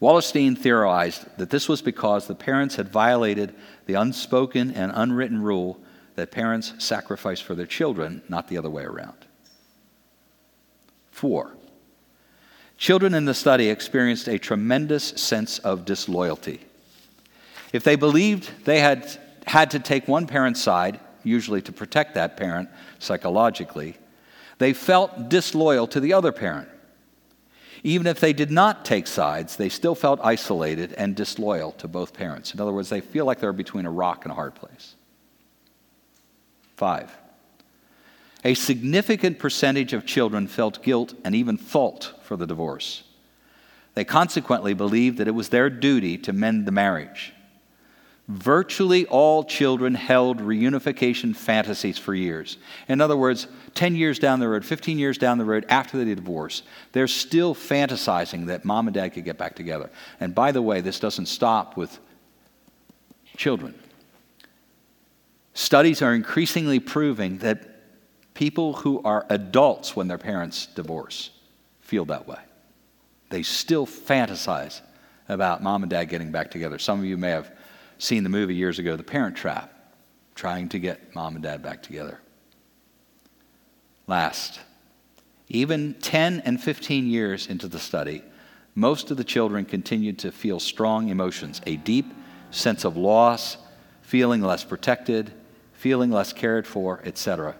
[0.00, 3.54] Wallerstein theorized that this was because the parents had violated
[3.86, 5.78] the unspoken and unwritten rule
[6.16, 9.26] that parents sacrifice for their children, not the other way around.
[11.10, 11.54] Four,
[12.78, 16.60] children in the study experienced a tremendous sense of disloyalty.
[17.72, 22.36] If they believed they had had to take one parent's side, usually to protect that
[22.36, 23.96] parent psychologically,
[24.58, 26.68] they felt disloyal to the other parent.
[27.82, 32.12] Even if they did not take sides, they still felt isolated and disloyal to both
[32.12, 32.52] parents.
[32.52, 34.96] In other words, they feel like they're between a rock and a hard place.
[36.76, 37.10] Five,
[38.44, 43.04] a significant percentage of children felt guilt and even fault for the divorce.
[43.94, 47.32] They consequently believed that it was their duty to mend the marriage.
[48.30, 52.58] Virtually all children held reunification fantasies for years.
[52.86, 56.14] In other words, 10 years down the road, 15 years down the road after the
[56.14, 56.62] divorce,
[56.92, 59.90] they're still fantasizing that mom and dad could get back together.
[60.20, 61.98] And by the way, this doesn't stop with
[63.36, 63.74] children.
[65.54, 67.66] Studies are increasingly proving that
[68.34, 71.30] people who are adults when their parents divorce
[71.80, 72.38] feel that way.
[73.30, 74.82] They still fantasize
[75.28, 76.78] about mom and dad getting back together.
[76.78, 77.50] Some of you may have
[78.00, 79.72] seen the movie years ago, The Parent Trap,
[80.34, 82.18] trying to get mom and dad back together.
[84.06, 84.58] Last,
[85.48, 88.22] even 10 and 15 years into the study,
[88.74, 92.06] most of the children continued to feel strong emotions, a deep
[92.50, 93.58] sense of loss,
[94.00, 95.30] feeling less protected,
[95.74, 97.54] feeling less cared for, etc.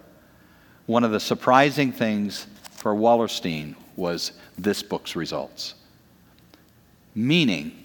[0.87, 5.75] One of the surprising things for Wallerstein was this book's results.
[7.13, 7.80] Meaning,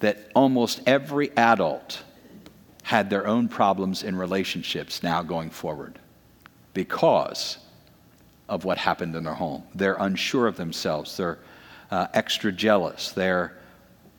[0.00, 2.02] that almost every adult
[2.82, 5.98] had their own problems in relationships now going forward
[6.72, 7.58] because
[8.48, 9.62] of what happened in their home.
[9.74, 11.38] They're unsure of themselves, they're
[11.90, 13.58] uh, extra jealous, they're,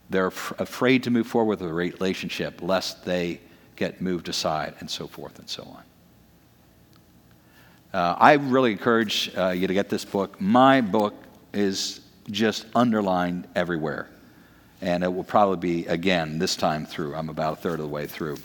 [0.10, 3.40] they're f- afraid to move forward with a relationship lest they
[3.76, 5.84] get moved aside, and so forth and so on.
[7.92, 10.40] Uh, I really encourage uh, you to get this book.
[10.40, 11.16] My book
[11.54, 14.10] is just underlined everywhere
[14.82, 17.16] and it will probably be again this time through.
[17.16, 18.38] I'm about a third of the way through.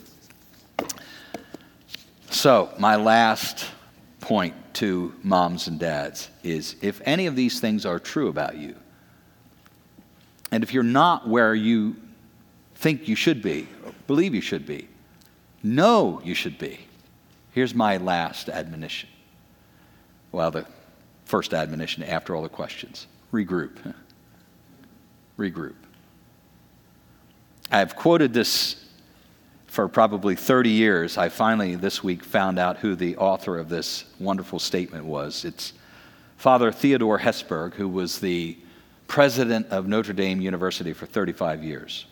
[2.30, 3.66] So, my last
[4.20, 8.74] point to moms and dads is if any of these things are true about you,
[10.50, 11.96] and if you're not where you
[12.74, 13.68] think you should be,
[14.06, 14.88] believe you should be,
[15.62, 16.80] know you should be,
[17.52, 19.08] here's my last admonition.
[20.32, 20.66] Well, the
[21.24, 23.94] first admonition after all the questions regroup.
[25.38, 25.74] regroup.
[27.70, 28.76] I've quoted this
[29.66, 31.18] for probably 30 years.
[31.18, 35.44] I finally this week found out who the author of this wonderful statement was.
[35.44, 35.72] It's
[36.36, 38.56] Father Theodore Hesburgh, who was the
[39.08, 42.06] president of Notre Dame University for 35 years.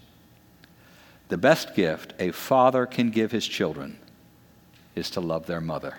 [1.29, 3.99] The best gift a father can give his children
[4.95, 5.97] is to love their mother.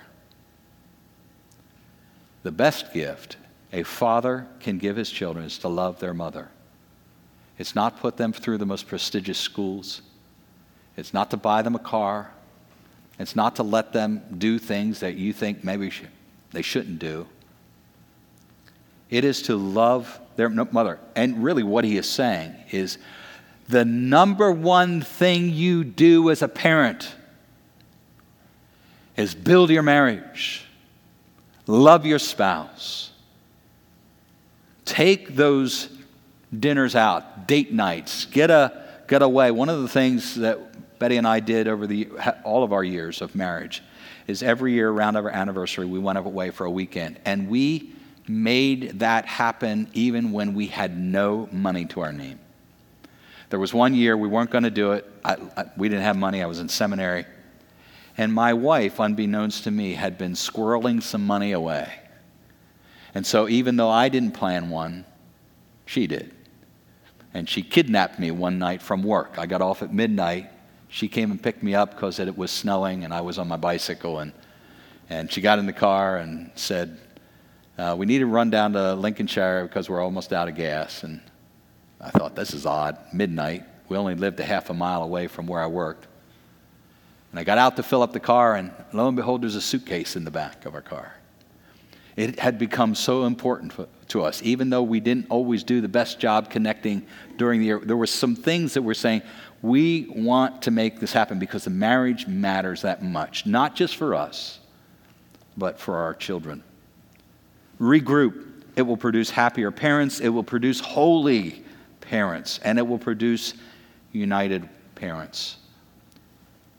[2.44, 3.38] The best gift
[3.72, 6.50] a father can give his children is to love their mother.
[7.58, 10.02] It's not put them through the most prestigious schools.
[10.98, 12.32] It's not to buy them a car.
[13.20, 15.92] It's not to let them do things that you think maybe
[16.52, 17.28] they shouldn't do.
[19.10, 21.00] It is to love their mother.
[21.16, 22.98] And really, what he is saying is
[23.70, 27.14] the number one thing you do as a parent
[29.16, 30.66] is build your marriage,
[31.68, 33.12] love your spouse,
[34.86, 35.90] take those
[36.60, 39.52] dinners out, date nights, get, a, get away.
[39.52, 42.10] One of the things that Betty and I did over the,
[42.44, 43.82] all of our years of marriage
[44.28, 47.20] is every year around our anniversary, we went away for a weekend.
[47.26, 47.92] And we
[48.28, 52.40] made that happen even when we had no money to our name.
[53.50, 55.10] There was one year we weren't going to do it.
[55.24, 56.42] I, I, we didn't have money.
[56.42, 57.26] I was in seminary.
[58.18, 61.92] And my wife, unbeknownst to me, had been squirreling some money away.
[63.16, 65.06] And so, even though I didn't plan one,
[65.86, 66.32] she did
[67.34, 69.36] and she kidnapped me one night from work.
[69.38, 70.52] I got off at midnight.
[70.90, 73.58] She came and picked me up because it was snowing and I was on my
[73.58, 74.20] bicycle.
[74.20, 74.32] And,
[75.10, 77.00] and she got in the car and said,
[77.78, 81.04] uh, We need to run down to Lincolnshire because we're almost out of gas.
[81.04, 81.22] And
[82.00, 82.98] I thought, This is odd.
[83.12, 83.64] Midnight.
[83.90, 86.08] We only lived a half a mile away from where I worked.
[87.32, 89.62] And I got out to fill up the car, and lo and behold, there's a
[89.62, 91.16] suitcase in the back of our car.
[92.16, 95.88] It had become so important for, to us, even though we didn't always do the
[95.88, 97.06] best job connecting
[97.38, 97.80] during the year.
[97.84, 99.24] There were some things that we're saying,
[99.62, 104.14] we want to make this happen because the marriage matters that much, not just for
[104.16, 104.60] us,
[105.58, 106.64] but for our children.
[107.80, 111.64] Regroup, it will produce happier parents, it will produce holy
[112.02, 113.56] parents, and it will produce
[114.12, 115.58] united parents.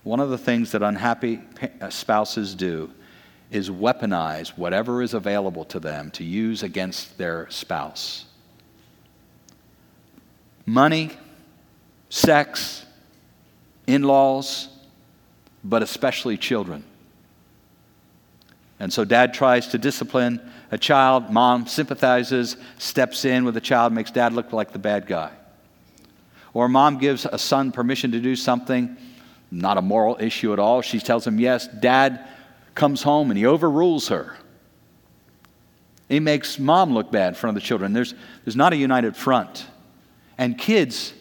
[0.04, 1.40] One of the things that unhappy
[1.80, 2.90] uh, spouses do
[3.54, 8.26] is weaponize whatever is available to them to use against their spouse
[10.66, 11.10] money,
[12.08, 12.86] sex,
[13.86, 14.68] in laws,
[15.62, 16.82] but especially children.
[18.80, 20.40] And so dad tries to discipline
[20.70, 25.06] a child, mom sympathizes, steps in with the child, makes dad look like the bad
[25.06, 25.30] guy.
[26.54, 28.96] Or mom gives a son permission to do something,
[29.50, 30.80] not a moral issue at all.
[30.80, 31.68] She tells him yes.
[31.68, 32.26] Dad
[32.74, 34.36] comes home and he overrules her.
[36.08, 37.92] He makes mom look bad in front of the children.
[37.92, 38.14] There's,
[38.44, 39.66] there's not a united front.
[40.36, 41.14] And kids,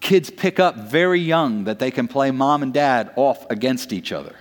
[0.00, 4.12] kids pick up very young that they can play mom and dad off against each
[4.12, 4.36] other.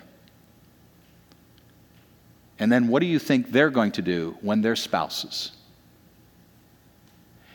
[2.59, 5.51] And then what do you think they're going to do when they're spouses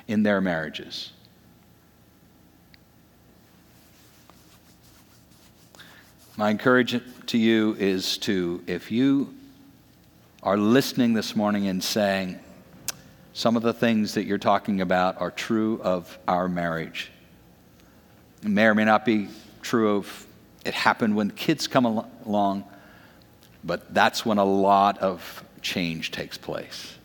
[0.07, 1.13] in their marriages?
[6.37, 9.33] My encouragement to you is to, if you
[10.43, 12.37] are listening this morning and saying,
[13.35, 17.13] some of the things that you're talking about are true of our marriage.
[18.43, 19.29] It may or may not be
[19.63, 20.27] true of
[20.65, 21.85] it happened when kids come
[22.27, 22.65] along,
[23.63, 26.97] but that's when a lot of change takes place.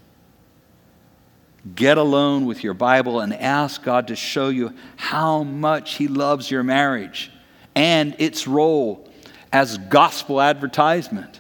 [1.76, 6.50] Get alone with your Bible and ask God to show you how much He loves
[6.50, 7.32] your marriage
[7.76, 9.08] and its role
[9.56, 11.40] as gospel advertisement.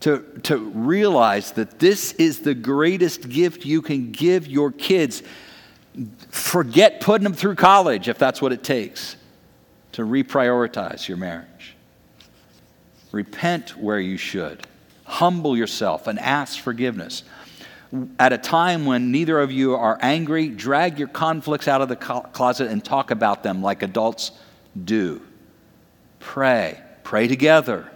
[0.00, 5.22] To, to realize that this is the greatest gift you can give your kids.
[6.30, 9.16] Forget putting them through college if that's what it takes
[9.92, 11.76] to reprioritize your marriage.
[13.12, 14.66] Repent where you should.
[15.04, 17.24] Humble yourself and ask forgiveness.
[18.18, 21.96] At a time when neither of you are angry, drag your conflicts out of the
[21.96, 24.30] closet and talk about them like adults
[24.82, 25.20] do.
[26.24, 26.80] Pray.
[27.02, 27.88] Pray together.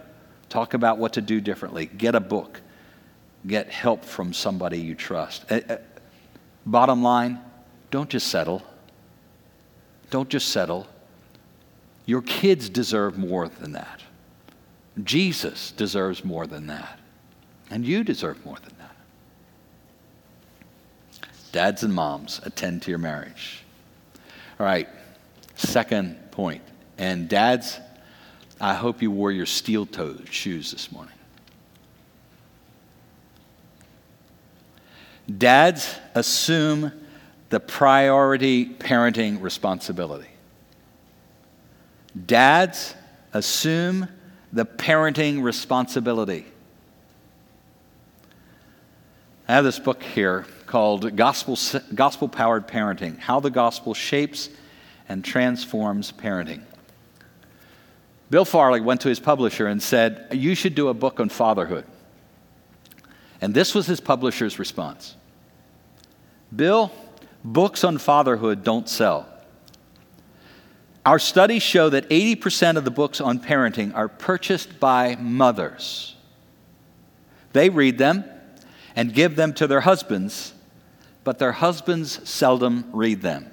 [0.49, 1.87] Talk about what to do differently.
[1.87, 2.61] Get a book.
[3.45, 5.51] Get help from somebody you trust.
[5.51, 5.77] Uh, uh,
[6.63, 7.39] bottom line
[7.89, 8.61] don't just settle.
[10.11, 10.87] Don't just settle.
[12.05, 14.03] Your kids deserve more than that.
[15.03, 16.99] Jesus deserves more than that.
[17.71, 18.95] And you deserve more than that.
[21.51, 23.63] Dads and moms, attend to your marriage.
[24.59, 24.87] All right,
[25.55, 26.61] second point.
[26.99, 27.79] And dads,
[28.61, 31.13] I hope you wore your steel toed shoes this morning.
[35.37, 36.91] Dads assume
[37.49, 40.29] the priority parenting responsibility.
[42.25, 42.95] Dads
[43.33, 44.07] assume
[44.51, 46.45] the parenting responsibility.
[49.47, 51.57] I have this book here called Gospel,
[51.93, 54.49] Gospel Powered Parenting How the Gospel Shapes
[55.07, 56.61] and Transforms Parenting.
[58.29, 61.85] Bill Farley went to his publisher and said, You should do a book on fatherhood.
[63.41, 65.15] And this was his publisher's response
[66.55, 66.91] Bill,
[67.43, 69.27] books on fatherhood don't sell.
[71.05, 76.15] Our studies show that 80% of the books on parenting are purchased by mothers.
[77.53, 78.25] They read them
[78.95, 80.53] and give them to their husbands,
[81.23, 83.49] but their husbands seldom read them.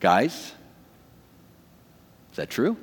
[0.00, 0.52] Guys,
[2.32, 2.76] is that true?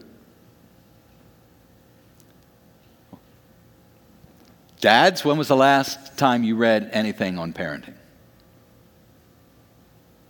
[4.80, 7.96] Dads, when was the last time you read anything on parenting?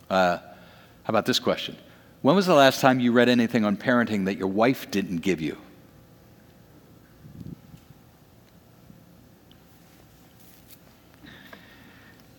[0.08, 1.76] Uh, how about this question?
[2.22, 5.42] When was the last time you read anything on parenting that your wife didn't give
[5.42, 5.58] you?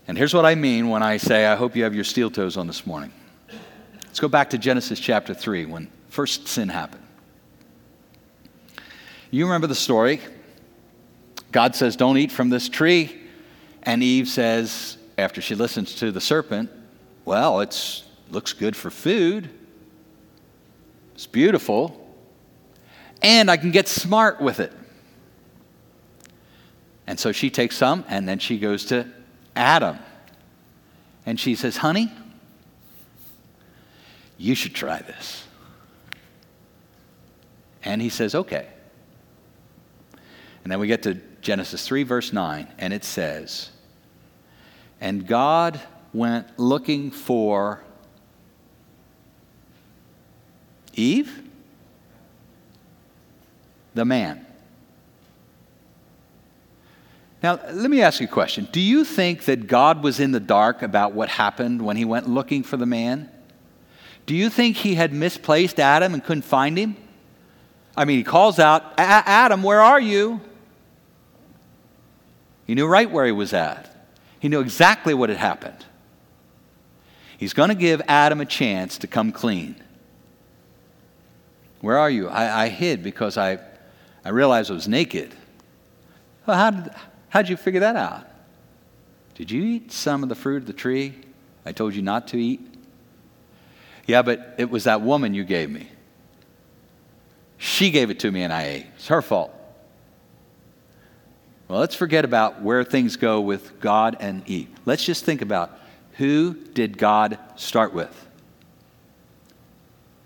[0.07, 2.57] And here's what I mean when I say, I hope you have your steel toes
[2.57, 3.11] on this morning.
[4.19, 7.05] Let's go back to Genesis chapter 3 when first sin happened.
[9.31, 10.19] You remember the story.
[11.53, 13.17] God says, Don't eat from this tree.
[13.83, 16.69] And Eve says, after she listens to the serpent,
[17.23, 19.49] well, it looks good for food.
[21.15, 22.13] It's beautiful.
[23.21, 24.73] And I can get smart with it.
[27.07, 29.07] And so she takes some and then she goes to
[29.55, 29.97] Adam.
[31.25, 32.11] And she says, Honey,
[34.39, 35.43] you should try this.
[37.83, 38.67] And he says, Okay.
[40.63, 43.69] And then we get to Genesis 3, verse 9, and it says,
[44.99, 45.79] And God
[46.13, 47.81] went looking for
[50.93, 51.43] Eve,
[53.93, 54.45] the man.
[57.41, 58.67] Now, let me ask you a question.
[58.69, 62.27] Do you think that God was in the dark about what happened when he went
[62.27, 63.29] looking for the man?
[64.25, 66.95] Do you think he had misplaced Adam and couldn't find him?
[67.97, 70.39] I mean, he calls out, Adam, where are you?
[72.65, 73.89] He knew right where he was at,
[74.39, 75.85] he knew exactly what had happened.
[77.37, 79.75] He's going to give Adam a chance to come clean.
[81.81, 82.27] Where are you?
[82.27, 83.59] I, I hid because I,
[84.25, 85.33] I realized I was naked.
[86.45, 86.93] Well, how did,
[87.29, 88.27] how'd you figure that out?
[89.35, 91.15] Did you eat some of the fruit of the tree
[91.65, 92.59] I told you not to eat?
[94.09, 95.87] Yeah, but it was that woman you gave me.
[97.59, 98.87] She gave it to me and I ate.
[98.95, 99.53] It's her fault.
[101.67, 104.69] Well, let's forget about where things go with God and Eve.
[104.83, 105.77] Let's just think about
[106.13, 108.27] who did God start with?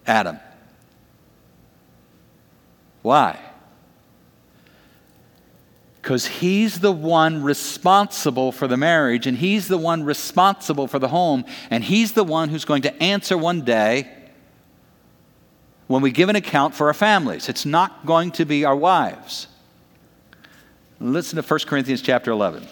[0.07, 0.39] Adam.
[3.01, 3.37] Why?
[6.03, 11.07] Because he's the one responsible for the marriage, and he's the one responsible for the
[11.07, 14.11] home, and he's the one who's going to answer one day
[15.87, 17.47] when we give an account for our families.
[17.47, 19.47] It's not going to be our wives.
[20.99, 22.67] Listen to 1 Corinthians chapter 11.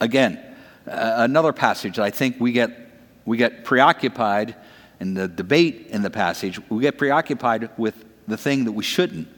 [0.00, 0.40] Again,
[0.86, 2.90] uh, another passage that I think we get,
[3.26, 4.56] we get preoccupied
[4.98, 9.28] in the debate in the passage, we get preoccupied with the thing that we shouldn't.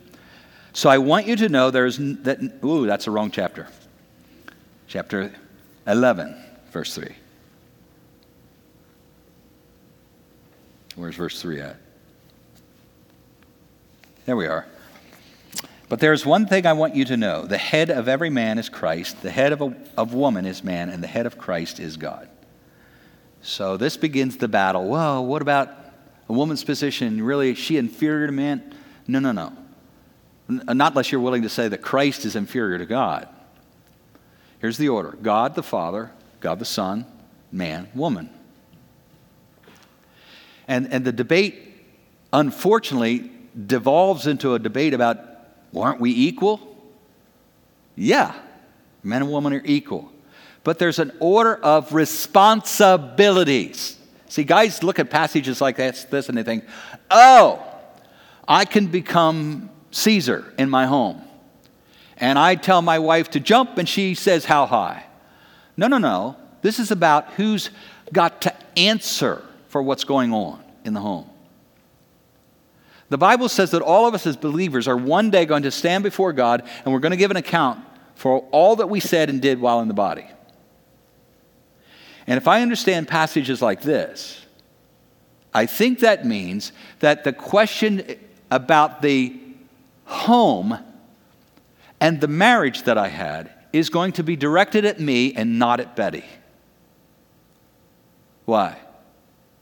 [0.79, 3.67] So I want you to know there's that, ooh, that's the wrong chapter.
[4.87, 5.33] Chapter
[5.89, 6.37] 11,
[6.71, 7.17] verse 3.
[10.95, 11.81] Where's verse 3 at?
[14.25, 14.67] There we are.
[15.89, 18.69] But there's one thing I want you to know the head of every man is
[18.69, 21.97] Christ, the head of, a, of woman is man, and the head of Christ is
[21.97, 22.29] God.
[23.43, 24.87] So this begins the battle.
[24.87, 25.71] Well, what about
[26.29, 27.21] a woman's position?
[27.21, 28.77] Really, is she inferior to man?
[29.09, 29.53] No, no, no.
[30.49, 33.29] Uh, not unless you're willing to say that Christ is inferior to God.
[34.61, 37.07] Here's the order God the Father, God the Son,
[37.53, 38.31] man, woman.
[40.67, 41.63] And, and the debate,
[42.33, 43.31] unfortunately,
[43.67, 45.19] devolves into a debate about
[45.77, 46.61] aren't we equal?
[47.97, 48.35] Yeah,
[49.03, 50.13] men and women are equal.
[50.65, 53.97] But there's an order of responsibilities.
[54.29, 56.65] See, guys look at passages like this, this and they think,
[57.11, 57.65] oh,
[58.47, 61.23] I can become Caesar in my home.
[62.17, 65.05] And I tell my wife to jump, and she says, How high?
[65.77, 66.37] No, no, no.
[66.63, 67.71] This is about who's
[68.13, 71.31] got to answer for what's going on in the home.
[73.11, 76.05] The Bible says that all of us as believers are one day going to stand
[76.05, 77.83] before God and we're going to give an account
[78.15, 80.27] for all that we said and did while in the body.
[82.27, 84.45] And if I understand passages like this,
[85.55, 88.19] I think that means that the question
[88.51, 89.41] about the
[90.09, 90.79] home
[92.01, 95.81] and the marriage that I had is going to be directed at me and not
[95.81, 96.25] at Betty.
[98.47, 98.79] Why?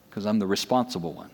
[0.09, 1.31] Because I'm the responsible one.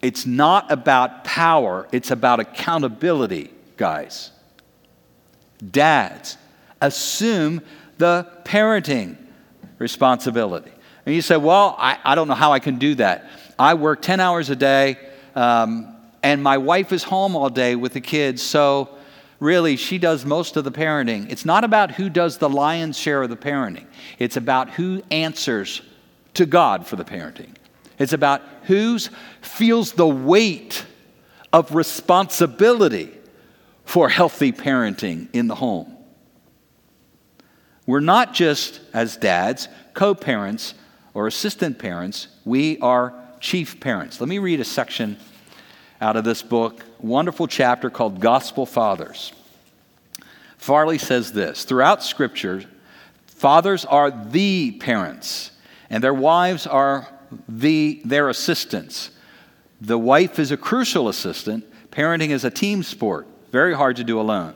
[0.00, 4.30] It's not about power, it's about accountability, guys.
[5.70, 6.36] Dads,
[6.80, 7.62] assume
[7.98, 9.16] the parenting
[9.78, 10.70] responsibility.
[11.06, 13.28] And you say, Well, I, I don't know how I can do that.
[13.58, 14.98] I work 10 hours a day,
[15.34, 15.93] um,
[16.24, 18.88] and my wife is home all day with the kids, so
[19.40, 21.30] really she does most of the parenting.
[21.30, 23.84] It's not about who does the lion's share of the parenting,
[24.18, 25.82] it's about who answers
[26.32, 27.54] to God for the parenting.
[27.98, 28.98] It's about who
[29.42, 30.84] feels the weight
[31.52, 33.12] of responsibility
[33.84, 35.94] for healthy parenting in the home.
[37.86, 40.72] We're not just, as dads, co parents
[41.12, 44.20] or assistant parents, we are chief parents.
[44.20, 45.18] Let me read a section
[46.04, 49.32] out of this book, wonderful chapter called Gospel Fathers.
[50.58, 52.62] Farley says this Throughout Scripture,
[53.26, 55.50] fathers are the parents,
[55.88, 57.08] and their wives are
[57.48, 59.12] the, their assistants.
[59.80, 61.64] The wife is a crucial assistant.
[61.90, 64.54] Parenting is a team sport, very hard to do alone.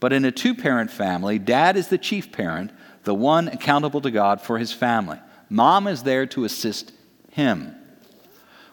[0.00, 2.70] But in a two parent family, dad is the chief parent,
[3.04, 5.18] the one accountable to God for his family.
[5.50, 6.92] Mom is there to assist
[7.30, 7.74] him.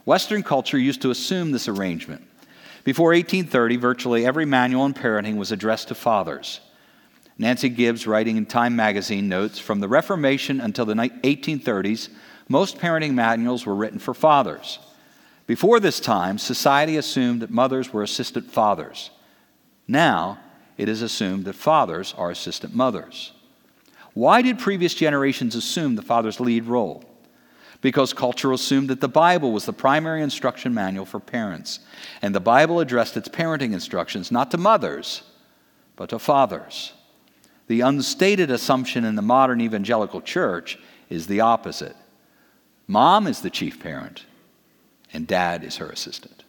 [0.10, 2.26] Western culture used to assume this arrangement.
[2.84, 6.62] Before 1830, virtually every manual on parenting was addressed to fathers.
[7.38, 12.10] Nancy Gibbs, writing in Time magazine, notes from the Reformation until the 1830s,
[12.47, 14.80] most parenting manuals were written for fathers.
[15.45, 19.12] Before this time, society assumed that mothers were assistant fathers.
[19.88, 20.39] Now,
[20.76, 23.32] it is assumed that fathers are assistant mothers.
[24.16, 27.09] Why did previous generations assume the father's lead role?
[27.82, 31.80] Because culture assumed that the Bible was the primary instruction manual for parents,
[32.21, 35.23] and the Bible addressed its parenting instructions not to mothers,
[35.95, 36.93] but to fathers.
[37.67, 40.77] The unstated assumption in the modern evangelical church
[41.09, 41.95] is the opposite
[42.88, 44.25] mom is the chief parent,
[45.13, 46.43] and dad is her assistant.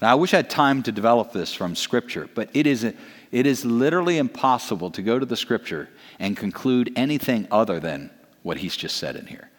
[0.00, 3.46] Now, I wish I had time to develop this from Scripture, but it is, it
[3.46, 8.10] is literally impossible to go to the Scripture and conclude anything other than
[8.46, 9.50] what he's just said in here.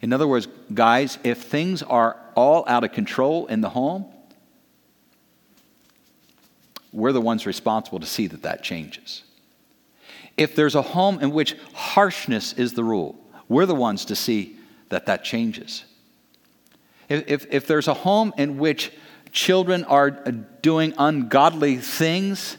[0.00, 4.04] In other words, guys, if things are all out of control in the home,
[6.92, 9.22] we're the ones responsible to see that that changes.
[10.36, 13.16] If there's a home in which harshness is the rule,
[13.48, 14.56] we're the ones to see
[14.88, 15.84] that that changes.
[17.08, 18.90] If, if, if there's a home in which
[19.30, 22.56] children are doing ungodly things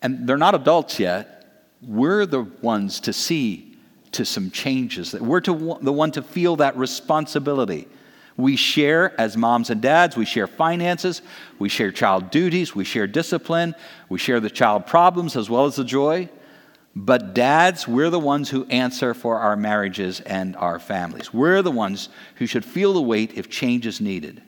[0.00, 3.75] and they're not adults yet, we're the ones to see
[4.12, 5.12] to some changes.
[5.12, 7.88] That We're to, the one to feel that responsibility.
[8.36, 11.22] We share as moms and dads, we share finances,
[11.58, 13.74] we share child duties, we share discipline,
[14.10, 16.28] we share the child problems as well as the joy.
[16.94, 21.32] But dads, we're the ones who answer for our marriages and our families.
[21.32, 24.42] We're the ones who should feel the weight if change is needed.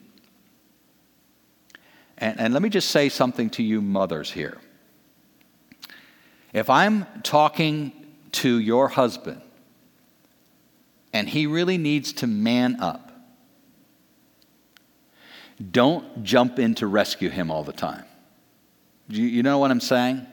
[2.17, 4.57] And, and let me just say something to you mothers here.
[6.53, 7.91] If I'm talking
[8.33, 9.41] to your husband
[11.13, 13.11] and he really needs to man up,
[15.71, 18.05] don't jump in to rescue him all the time.
[19.09, 20.25] You, you know what I'm saying?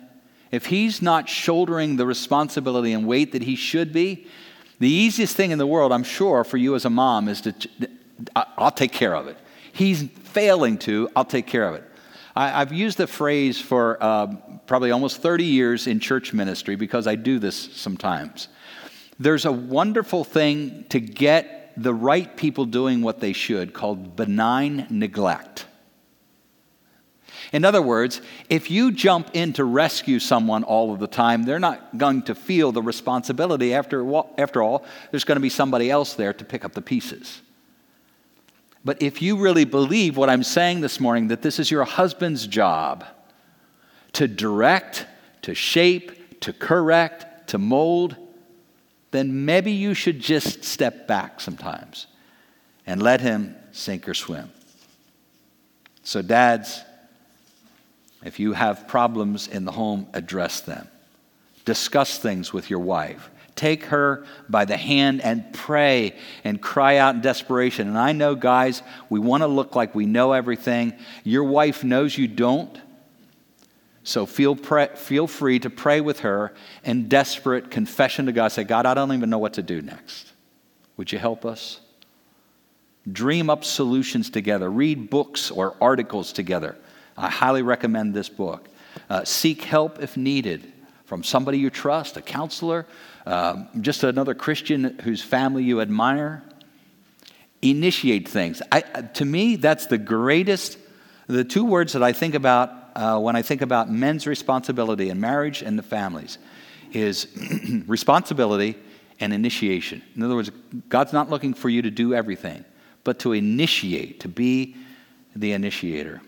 [0.52, 4.26] If he's not shouldering the responsibility and weight that he should be,
[4.78, 7.54] the easiest thing in the world, I'm sure, for you as a mom is to,
[8.34, 9.36] I'll take care of it.
[9.72, 11.84] He's failing to, I'll take care of it.
[12.34, 14.26] I, have used the phrase for uh,
[14.66, 18.48] probably almost 30 years in church ministry because I do this sometimes.
[19.18, 24.86] There's a wonderful thing to get the right people doing what they should called benign
[24.90, 25.66] neglect.
[27.52, 31.58] In other words, if you jump in to rescue someone all of the time, they're
[31.58, 33.72] not going to feel the responsibility.
[33.72, 34.04] After,
[34.36, 37.40] after all, there's going to be somebody else there to pick up the pieces.
[38.84, 42.46] But if you really believe what I'm saying this morning, that this is your husband's
[42.46, 43.04] job
[44.14, 45.06] to direct,
[45.42, 48.16] to shape, to correct, to mold,
[49.16, 52.06] then maybe you should just step back sometimes
[52.86, 54.50] and let him sink or swim.
[56.02, 56.82] So, dads,
[58.24, 60.88] if you have problems in the home, address them.
[61.64, 63.30] Discuss things with your wife.
[63.56, 66.14] Take her by the hand and pray
[66.44, 67.88] and cry out in desperation.
[67.88, 70.92] And I know, guys, we want to look like we know everything.
[71.24, 72.78] Your wife knows you don't.
[74.06, 76.54] So feel, pre- feel free to pray with her
[76.84, 78.52] in desperate confession to God.
[78.52, 80.32] Say, God, I don't even know what to do next.
[80.96, 81.80] Would you help us?
[83.10, 84.70] Dream up solutions together.
[84.70, 86.76] Read books or articles together.
[87.16, 88.68] I highly recommend this book.
[89.10, 90.72] Uh, seek help if needed
[91.06, 92.86] from somebody you trust, a counselor,
[93.26, 96.44] um, just another Christian whose family you admire.
[97.60, 98.62] Initiate things.
[98.70, 100.78] I, to me, that's the greatest,
[101.26, 105.20] the two words that I think about uh, when I think about men's responsibility in
[105.20, 106.38] marriage and the families
[106.92, 107.28] is
[107.86, 108.76] responsibility
[109.20, 110.02] and initiation.
[110.14, 110.50] In other words,
[110.88, 112.64] God's not looking for you to do everything,
[113.04, 114.76] but to initiate, to be
[115.34, 116.22] the initiator.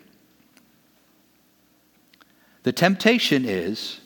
[2.62, 4.00] The temptation is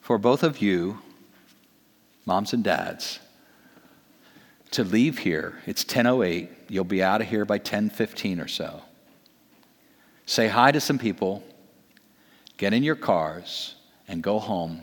[0.00, 0.98] for both of you
[2.28, 3.20] moms and dads,
[4.70, 5.62] to leave here.
[5.66, 6.50] It's 10:08.
[6.68, 8.82] You'll be out of here by 10:15 or so.
[10.28, 11.42] Say hi to some people,
[12.58, 13.76] get in your cars
[14.06, 14.82] and go home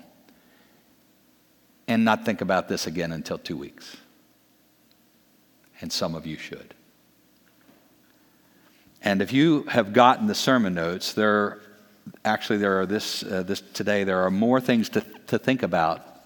[1.88, 3.96] and not think about this again until 2 weeks.
[5.82, 6.74] And some of you should.
[9.04, 11.62] And if you have gotten the sermon notes, there
[12.26, 16.24] actually there are this, uh, this today there are more things to, to think about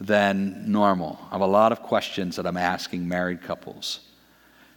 [0.00, 1.18] than normal.
[1.28, 4.00] I have a lot of questions that I'm asking married couples.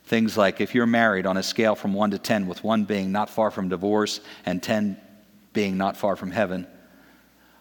[0.07, 3.11] Things like if you're married on a scale from 1 to 10, with 1 being
[3.11, 4.97] not far from divorce and 10
[5.51, 6.65] being not far from heaven,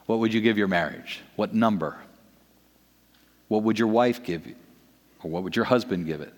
[0.06, 1.22] what would you give your marriage?
[1.34, 1.98] What number?
[3.48, 4.54] What would your wife give you?
[5.24, 6.32] Or what would your husband give it?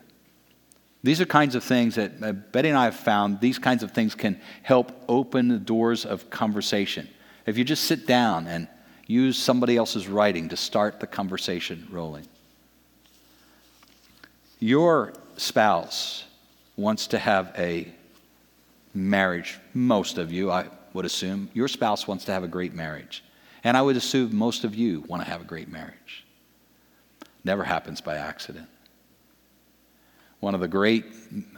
[1.02, 3.92] These are kinds of things that uh, Betty and I have found, these kinds of
[3.92, 7.06] things can help open the doors of conversation.
[7.44, 8.66] If you just sit down and
[9.06, 12.26] use somebody else's writing to start the conversation rolling.
[14.58, 16.24] Your spouse
[16.76, 17.88] wants to have a
[18.94, 23.24] marriage, most of you, I would assume, your spouse wants to have a great marriage.
[23.64, 26.24] And I would assume most of you want to have a great marriage.
[27.44, 28.68] Never happens by accident.
[30.40, 31.06] One of the great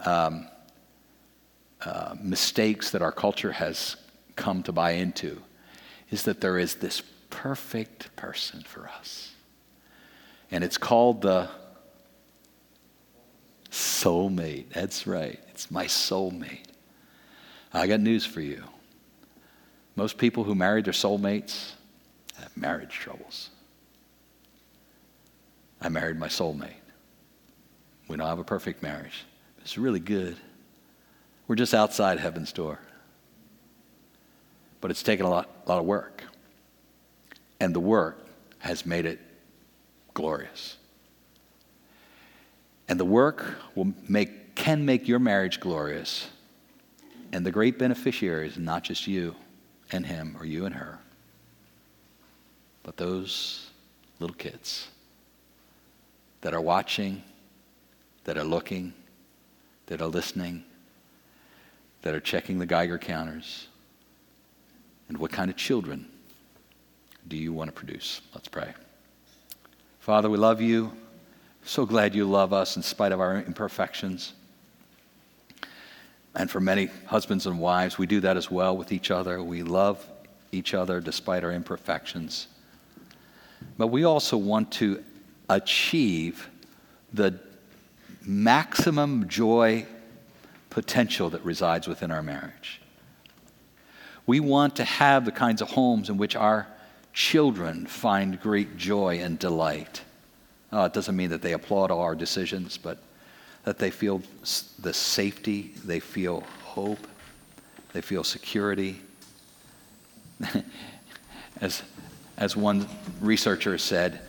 [0.04, 0.48] um,
[1.82, 3.96] uh, mistakes that our culture has
[4.36, 5.42] come to buy into
[6.10, 9.32] is that there is this perfect person for us.
[10.50, 11.48] And it's called the
[13.70, 14.70] soulmate.
[14.70, 15.38] That's right.
[15.50, 16.64] It's my soulmate.
[17.72, 18.62] I got news for you.
[19.96, 21.72] Most people who marry their soulmates
[22.38, 23.50] have marriage troubles.
[25.80, 26.74] I married my soulmate.
[28.08, 29.24] We don't have a perfect marriage.
[29.60, 30.36] It's really good.
[31.46, 32.78] We're just outside heaven's door.
[34.80, 36.24] But it's taken a lot, lot of work.
[37.60, 38.26] And the work
[38.58, 39.20] has made it
[40.14, 40.76] glorious.
[42.90, 46.28] And the work will make, can make your marriage glorious.
[47.32, 49.36] And the great beneficiary is not just you
[49.92, 50.98] and him or you and her,
[52.82, 53.70] but those
[54.18, 54.88] little kids
[56.40, 57.22] that are watching,
[58.24, 58.92] that are looking,
[59.86, 60.64] that are listening,
[62.02, 63.68] that are checking the Geiger counters.
[65.08, 66.10] And what kind of children
[67.28, 68.20] do you want to produce?
[68.34, 68.74] Let's pray.
[70.00, 70.90] Father, we love you.
[71.64, 74.32] So glad you love us in spite of our imperfections.
[76.34, 79.42] And for many husbands and wives, we do that as well with each other.
[79.42, 80.04] We love
[80.52, 82.46] each other despite our imperfections.
[83.76, 85.02] But we also want to
[85.48, 86.48] achieve
[87.12, 87.38] the
[88.22, 89.86] maximum joy
[90.70, 92.80] potential that resides within our marriage.
[94.26, 96.68] We want to have the kinds of homes in which our
[97.12, 100.02] children find great joy and delight.
[100.72, 102.98] Oh, it doesn't mean that they applaud all our decisions, but
[103.64, 104.22] that they feel
[104.78, 107.06] the safety, they feel hope,
[107.92, 109.00] they feel security.
[111.60, 111.82] as,
[112.36, 112.86] as one
[113.20, 114.20] researcher said,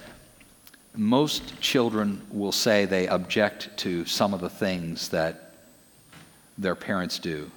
[0.95, 5.53] most children will say they object to some of the things that
[6.57, 7.49] their parents do,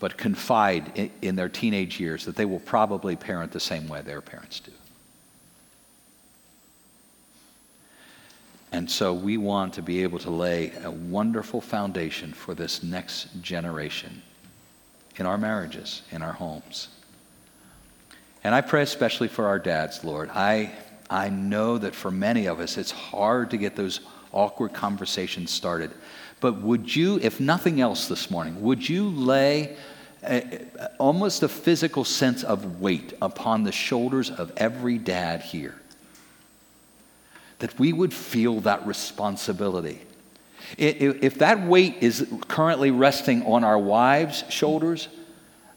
[0.00, 4.02] but confide in, in, their teenage years that they will probably parent the same way
[4.02, 4.72] their parents do.
[8.76, 13.28] And so we want to be able to lay a wonderful foundation for this next
[13.40, 14.20] generation
[15.16, 16.88] in our marriages, in our homes.
[18.44, 20.28] And I pray especially for our dads, Lord.
[20.28, 20.72] I
[21.08, 24.00] I know that for many of us, it's hard to get those
[24.30, 25.90] awkward conversations started.
[26.40, 29.74] But would you, if nothing else this morning, would you lay
[30.22, 30.66] a,
[30.98, 35.76] almost a physical sense of weight upon the shoulders of every dad here?
[37.58, 40.02] That we would feel that responsibility.
[40.76, 45.08] If that weight is currently resting on our wives' shoulders,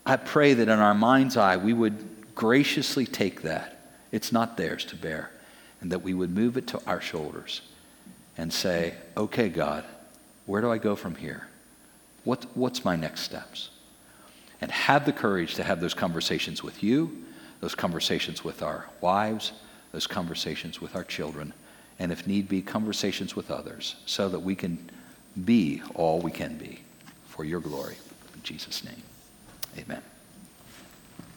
[0.06, 3.80] I pray that in our mind's eye we would graciously take that
[4.12, 5.32] it's not theirs to bear.
[5.82, 7.62] And that we would move it to our shoulders
[8.38, 9.86] and say, okay, God,
[10.46, 11.48] where do I go from here?
[12.26, 13.70] What, what's my next steps?
[14.60, 17.24] And have the courage to have those conversations with you,
[17.62, 19.54] those conversations with our wives,
[19.94, 21.54] those conversations with our children,
[22.00, 24.90] and if need be, conversations with others, so that we can
[25.46, 26.80] be all we can be
[27.28, 27.98] for your glory.
[28.36, 29.02] In Jesus' name,
[29.78, 30.02] amen.